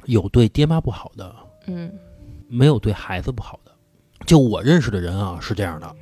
[0.04, 1.34] 有对爹妈不好的，
[1.66, 1.92] 嗯，
[2.48, 3.72] 没有对孩子不好的。
[4.24, 5.94] 就我认识的人啊，是这样的，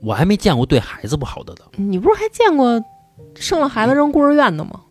[0.00, 1.62] 我还没见过对孩子不好的的。
[1.76, 2.82] 你不是还见过
[3.34, 4.82] 生了孩子扔孤儿院的吗？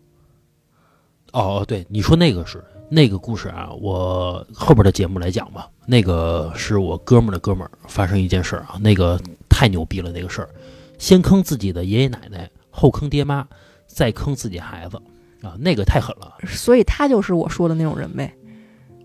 [1.33, 5.69] 哦哦，对，你说那个是那个故事啊，我后边的节目来讲吧。
[5.85, 10.49] 那个是我哥们儿的哥们儿发生一件事儿啊，那个太牛逼了，那个事儿，
[10.97, 13.47] 先坑自己的爷爷奶奶，后坑爹妈，
[13.85, 14.97] 再坑自己孩子
[15.41, 16.37] 啊，那个太狠了。
[16.47, 18.33] 所以他就是我说的那种人呗。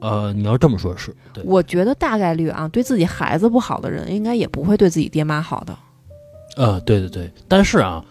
[0.01, 1.45] 呃，你要这么说，是对。
[1.45, 5.77] 我觉得大概率啊，对自己孩子不好的人，应该也不会对自己爹妈好的。
[6.57, 8.05] 呃，对对对，但是啊，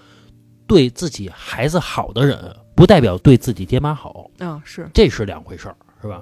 [0.67, 6.21] 对自己孩子好的人，不代表对自己爹妈好，啊、是这是两回事儿，是吧？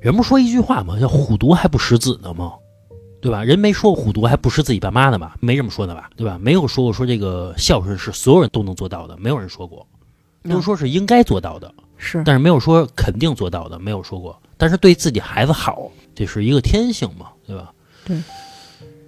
[0.00, 0.98] 人不说一句话吗？
[0.98, 2.52] 叫虎毒还不食子呢吗？
[3.20, 3.42] 对吧？
[3.42, 5.34] 人没说过虎毒还不食自己爸妈呢吧？
[5.40, 6.10] 没这么说的吧？
[6.16, 6.38] 对吧？
[6.38, 9.86] 没有说过说这个孝顺是所有人都能做到的，没有人说过，
[10.42, 14.38] 都说是应该做到的，是，但是没有说肯定做到的，没有说过。
[14.58, 17.72] 但是对自己孩子好，这是一个天性嘛，对吧？
[18.04, 18.16] 对。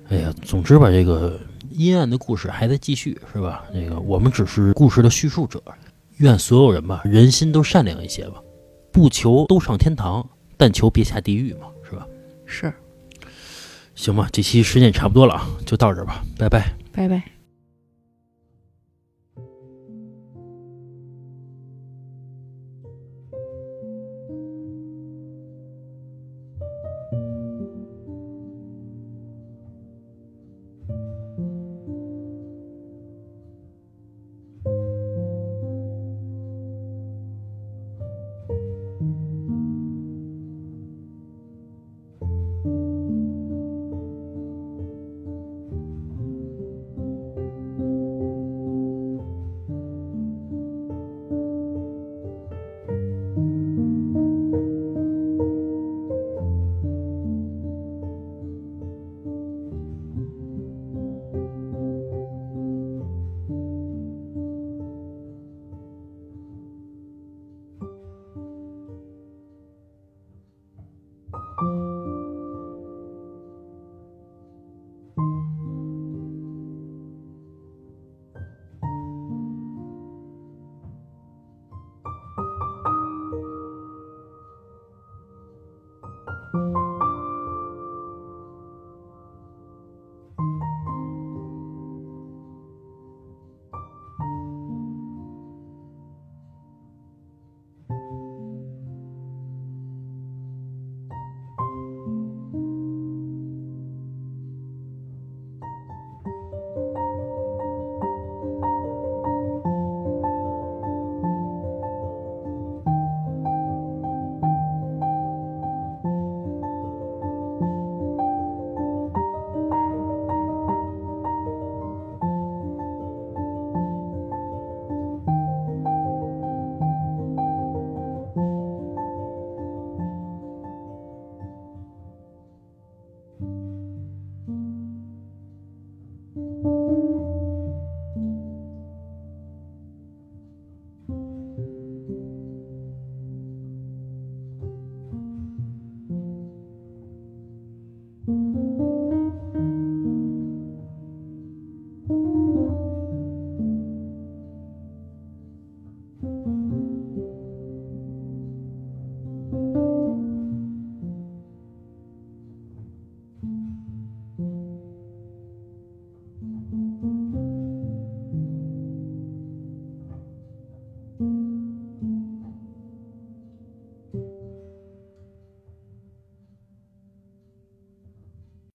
[0.08, 1.38] 哎呀，总之吧，这个
[1.76, 3.64] 阴暗的故事还在继续，是吧？
[3.72, 5.62] 那个我们只是故事的叙述者，
[6.16, 8.42] 愿所有人吧，人心都善良一些吧，
[8.90, 12.06] 不求都上天堂，但求别下地狱嘛，是吧？
[12.46, 12.72] 是，
[13.94, 16.72] 行吧，这期时间也差不多了啊，就到这儿吧，拜拜。
[16.92, 17.18] 拜拜。
[17.18, 17.26] 拜